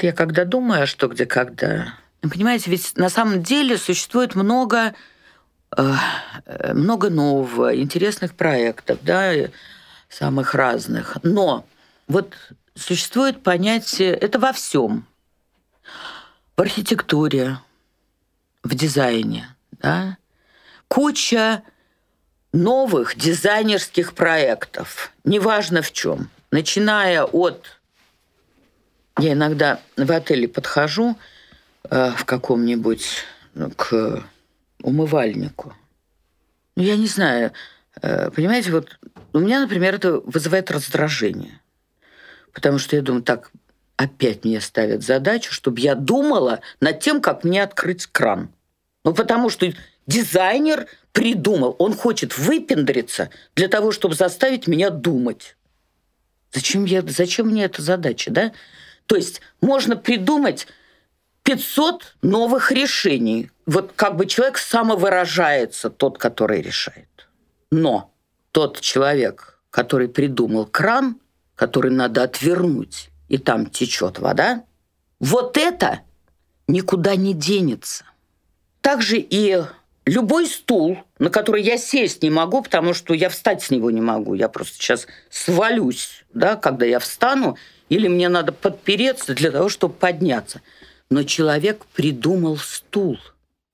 [0.00, 4.94] я когда думаю, что где когда, понимаете, ведь на самом деле существует много,
[5.76, 5.94] э,
[6.72, 9.32] много нового, интересных проектов, да,
[10.08, 11.18] самых разных.
[11.22, 11.66] Но
[12.06, 12.34] вот
[12.74, 15.06] существует понятие, это во всем,
[16.56, 17.58] в архитектуре,
[18.62, 20.17] в дизайне, да,
[20.88, 21.62] куча
[22.52, 27.78] новых дизайнерских проектов, неважно в чем, начиная от
[29.18, 31.18] я иногда в отеле подхожу
[31.90, 33.24] э, в каком-нибудь
[33.54, 34.22] ну, к
[34.80, 35.74] умывальнику.
[36.76, 37.52] Ну, я не знаю,
[38.00, 38.96] э, понимаете, вот
[39.32, 41.60] у меня, например, это вызывает раздражение.
[42.52, 43.50] Потому что я думаю, так,
[43.96, 48.50] опять мне ставят задачу, чтобы я думала над тем, как мне открыть кран.
[49.04, 49.66] Ну, потому что
[50.08, 55.56] дизайнер придумал, он хочет выпендриться для того, чтобы заставить меня думать.
[56.52, 58.52] Зачем, я, зачем мне эта задача, да?
[59.06, 60.66] То есть можно придумать
[61.44, 63.50] 500 новых решений.
[63.66, 67.28] Вот как бы человек самовыражается, тот, который решает.
[67.70, 68.12] Но
[68.50, 71.20] тот человек, который придумал кран,
[71.54, 74.64] который надо отвернуть, и там течет вода,
[75.20, 76.00] вот это
[76.66, 78.04] никуда не денется.
[78.80, 79.64] Также и
[80.08, 84.00] любой стул, на который я сесть не могу, потому что я встать с него не
[84.00, 84.34] могу.
[84.34, 87.56] Я просто сейчас свалюсь, да, когда я встану,
[87.88, 90.60] или мне надо подпереться для того, чтобы подняться.
[91.10, 93.18] Но человек придумал стул,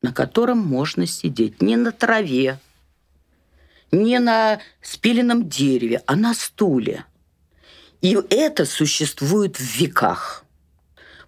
[0.03, 2.59] на котором можно сидеть не на траве,
[3.91, 7.05] не на спиленном дереве, а на стуле.
[8.01, 10.45] И это существует в веках.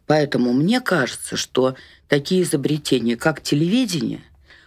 [0.06, 1.74] Поэтому мне кажется, что
[2.08, 4.22] такие изобретения, как телевидение,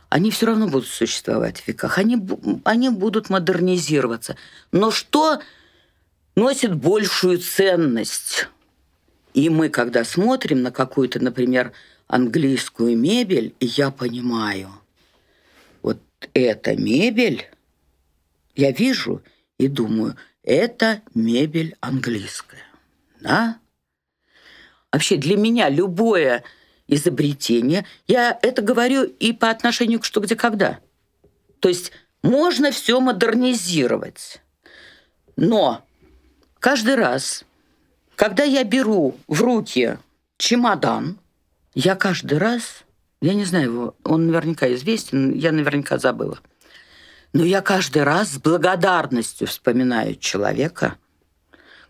[0.09, 1.97] они все равно будут существовать в веках.
[1.99, 2.17] Они,
[2.63, 4.35] они будут модернизироваться.
[4.71, 5.39] Но что
[6.35, 8.47] носит большую ценность.
[9.35, 11.71] И мы, когда смотрим на какую-то, например,
[12.07, 14.71] английскую мебель, и я понимаю,
[15.83, 15.99] вот
[16.33, 17.47] эта мебель,
[18.55, 19.21] я вижу
[19.59, 22.63] и думаю, это мебель английская.
[23.21, 23.59] Да?
[24.91, 26.43] Вообще для меня любое
[26.89, 30.79] изобретение, я это говорю и по отношению к что, где, когда.
[31.59, 31.91] То есть
[32.21, 34.41] можно все модернизировать.
[35.35, 35.85] Но
[36.59, 37.45] Каждый раз,
[38.17, 39.97] когда я беру в руки
[40.37, 41.17] чемодан,
[41.73, 42.83] я каждый раз,
[43.21, 46.39] я не знаю его, он наверняка известен, я наверняка забыла,
[47.31, 50.97] но я каждый раз с благодарностью вспоминаю человека,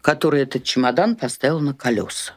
[0.01, 2.33] который этот чемодан поставил на колеса.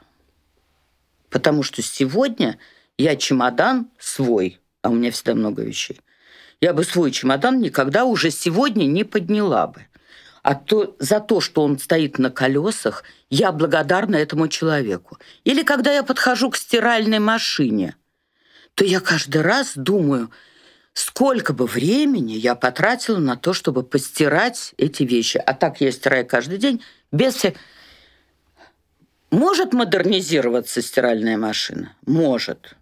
[1.32, 2.58] Потому что сегодня
[2.96, 6.00] я чемодан свой, а у меня всегда много вещей,
[6.60, 9.86] я бы свой чемодан никогда уже сегодня не подняла бы
[10.42, 15.18] а то, за то, что он стоит на колесах, я благодарна этому человеку.
[15.44, 17.96] Или когда я подхожу к стиральной машине,
[18.74, 20.30] то я каждый раз думаю,
[20.94, 25.38] сколько бы времени я потратила на то, чтобы постирать эти вещи.
[25.38, 27.54] А так я стираю каждый день без всех...
[29.32, 31.94] Может модернизироваться стиральная машина?
[32.04, 32.76] Может.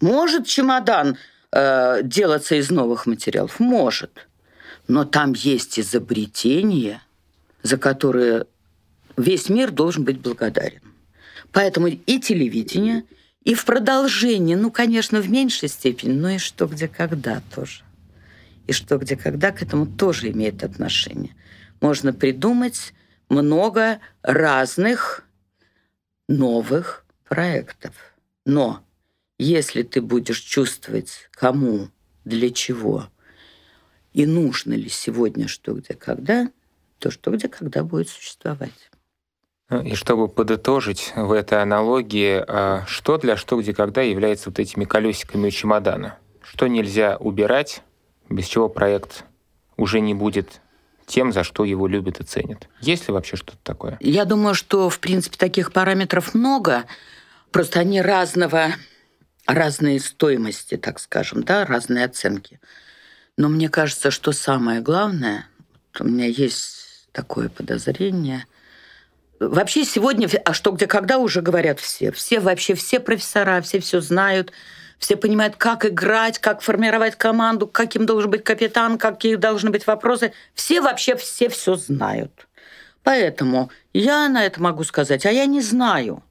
[0.00, 1.18] Может чемодан
[1.52, 3.60] э, делаться из новых материалов?
[3.60, 4.26] Может.
[4.88, 7.02] Но там есть изобретения,
[7.62, 8.46] за которые
[9.18, 10.80] весь мир должен быть благодарен.
[11.52, 13.04] Поэтому и телевидение,
[13.44, 17.82] и в продолжении, ну, конечно, в меньшей степени, но и что, где, когда тоже.
[18.66, 21.36] И что, где, когда к этому тоже имеет отношение.
[21.82, 22.94] Можно придумать
[23.28, 25.25] много разных
[26.28, 27.92] новых проектов.
[28.44, 28.82] Но
[29.38, 31.88] если ты будешь чувствовать, кому,
[32.24, 33.08] для чего
[34.16, 36.50] и нужно ли сегодня что, где, когда,
[36.98, 38.90] то что, где, когда будет существовать.
[39.68, 44.58] Ну, и чтобы подытожить в этой аналогии, а, что для что, где, когда является вот
[44.58, 46.18] этими колесиками у чемодана?
[46.40, 47.82] Что нельзя убирать,
[48.30, 49.24] без чего проект
[49.76, 50.62] уже не будет
[51.06, 52.68] тем, за что его любят и ценят.
[52.80, 53.96] Есть ли вообще что-то такое?
[54.00, 56.84] Я думаю, что, в принципе, таких параметров много.
[57.52, 58.74] Просто они разного,
[59.46, 62.60] разные стоимости, так скажем, да, разные оценки.
[63.36, 65.46] Но мне кажется, что самое главное,
[66.00, 68.44] у меня есть такое подозрение.
[69.38, 72.10] Вообще сегодня, а что, где, когда уже говорят все.
[72.10, 74.52] Все вообще, все профессора, все все знают
[74.98, 80.32] все понимают, как играть, как формировать команду, каким должен быть капитан, какие должны быть вопросы.
[80.54, 82.48] Все вообще все все знают.
[83.02, 86.24] Поэтому я на это могу сказать, а я не знаю,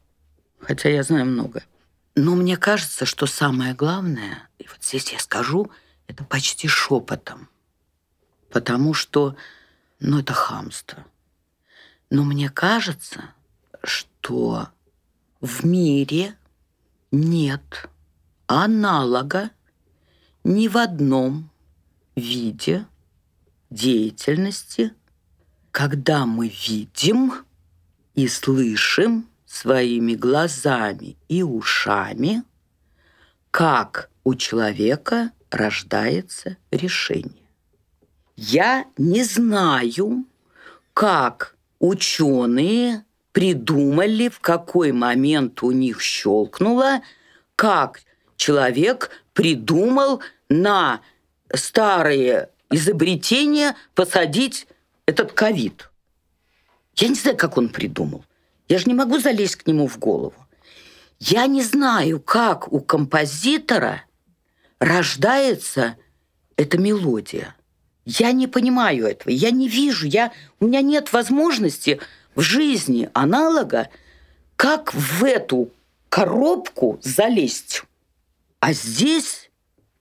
[0.60, 1.64] хотя я знаю много.
[2.16, 5.72] Но мне кажется, что самое главное, и вот здесь я скажу,
[6.08, 7.50] это почти шепотом,
[8.50, 9.36] потому что,
[10.00, 11.06] ну, это хамство.
[12.10, 13.34] Но мне кажется,
[13.84, 14.70] что
[15.42, 16.36] в мире
[17.12, 17.90] нет
[18.47, 19.51] аналога
[20.43, 21.49] ни в одном
[22.15, 22.85] виде
[23.69, 24.93] деятельности,
[25.72, 27.34] когда мы видим
[28.13, 32.43] и слышим своими глазами и ушами,
[33.51, 37.49] как у человека рождается решение.
[38.35, 40.26] Я не знаю,
[40.93, 47.01] как ученые придумали, в какой момент у них щелкнуло,
[47.55, 47.99] как
[48.38, 51.02] человек придумал на
[51.53, 54.68] старые изобретения посадить
[55.06, 55.90] этот ковид.
[56.95, 58.24] Я не знаю, как он придумал.
[58.68, 60.36] Я же не могу залезть к нему в голову.
[61.20, 64.03] Я не знаю, как у композитора
[64.80, 65.98] рождается
[66.56, 67.56] эта мелодия.
[68.06, 71.99] Я не понимаю этого, я не вижу, я, у меня нет возможности
[72.36, 73.90] в жизни аналога,
[74.56, 75.72] как в эту
[76.10, 77.84] коробку залезть.
[78.66, 79.52] А здесь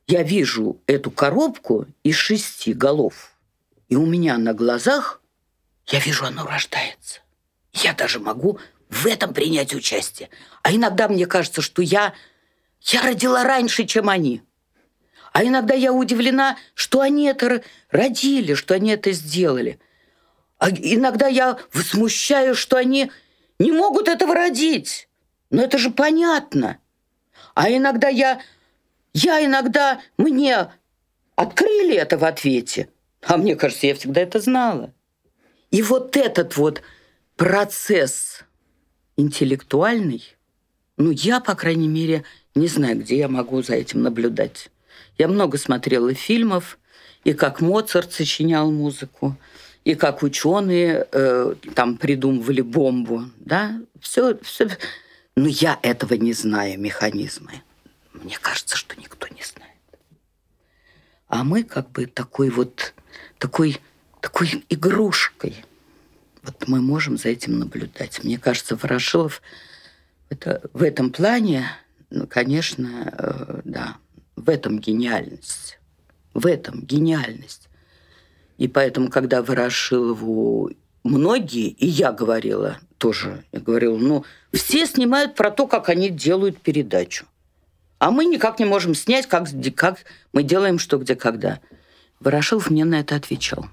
[0.07, 3.32] я вижу эту коробку из шести голов.
[3.91, 5.20] И у меня на глазах,
[5.89, 7.20] я вижу, оно рождается.
[7.74, 8.59] Я даже могу
[8.89, 10.31] в этом принять участие.
[10.62, 12.15] А иногда мне кажется, что я,
[12.81, 14.43] я родила раньше, чем они.
[15.35, 19.78] А иногда я удивлена, что они это родили, что они это сделали.
[20.57, 23.12] А иногда я возмущаю, что они
[23.59, 25.07] не могут этого родить.
[25.51, 26.78] Но это же понятно.
[27.55, 28.41] А иногда я
[29.15, 30.70] я иногда мне
[31.36, 32.89] открыли это в ответе,
[33.23, 34.93] а мне кажется, я всегда это знала.
[35.70, 36.82] И вот этот вот
[37.36, 38.41] процесс
[39.16, 40.23] интеллектуальный,
[40.97, 42.24] ну, я, по крайней мере,
[42.55, 44.70] не знаю, где я могу за этим наблюдать.
[45.19, 46.78] Я много смотрела фильмов,
[47.24, 49.36] и как Моцарт сочинял музыку,
[49.85, 54.69] и как ученые э, там придумывали бомбу, да, все, все.
[55.36, 57.62] Но я этого не знаю, механизмы.
[58.24, 59.70] Мне кажется, что никто не знает.
[61.28, 62.94] А мы как бы такой вот,
[63.38, 63.80] такой,
[64.20, 65.62] такой игрушкой.
[66.42, 68.24] Вот мы можем за этим наблюдать.
[68.24, 69.42] Мне кажется, Ворошилов
[70.30, 71.66] это, в этом плане,
[72.09, 73.98] ну, конечно, э, да,
[74.36, 75.78] в этом гениальность.
[76.32, 77.68] В этом гениальность.
[78.56, 80.70] И поэтому, когда Ворошилову
[81.02, 86.62] многие, и я говорила тоже, я говорила, ну, все снимают про то, как они делают
[86.62, 87.26] передачу.
[88.05, 90.05] А мы никак не можем снять, как, как
[90.35, 91.59] мы делаем что, где, когда.
[92.20, 93.70] Ворошилов мне на это отвечал.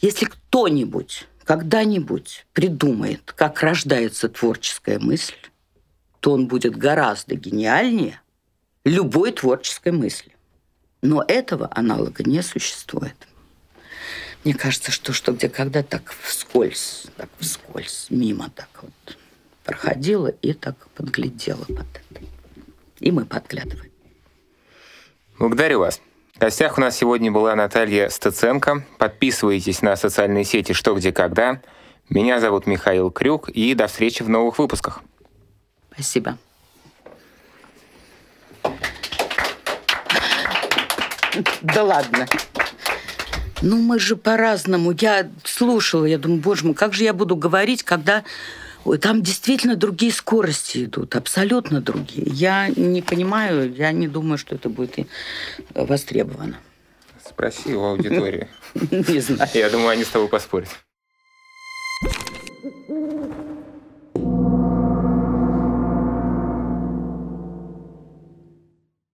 [0.00, 5.36] Если кто-нибудь когда-нибудь придумает, как рождается творческая мысль,
[6.18, 8.20] то он будет гораздо гениальнее
[8.84, 10.32] любой творческой мысли.
[11.00, 13.28] Но этого аналога не существует.
[14.42, 19.16] Мне кажется, что что где когда так вскользь, так вскользь, мимо так вот
[19.62, 22.35] проходила и так подглядела под это
[23.00, 23.90] и мы подглядываем.
[25.38, 26.00] Благодарю вас.
[26.34, 28.84] В гостях у нас сегодня была Наталья Стаценко.
[28.98, 31.60] Подписывайтесь на социальные сети «Что, где, когда».
[32.08, 35.02] Меня зовут Михаил Крюк, и до встречи в новых выпусках.
[35.92, 36.38] Спасибо.
[41.62, 42.26] Да ладно.
[43.62, 44.92] Ну, мы же по-разному.
[44.92, 48.24] Я слушала, я думаю, боже мой, как же я буду говорить, когда
[49.00, 52.26] там действительно другие скорости идут, абсолютно другие.
[52.28, 55.04] Я не понимаю, я не думаю, что это будет э,
[55.74, 56.58] востребовано.
[57.28, 58.48] Спроси у аудитории.
[58.90, 59.50] Не знаю.
[59.52, 60.68] Я думаю, они с тобой поспорят.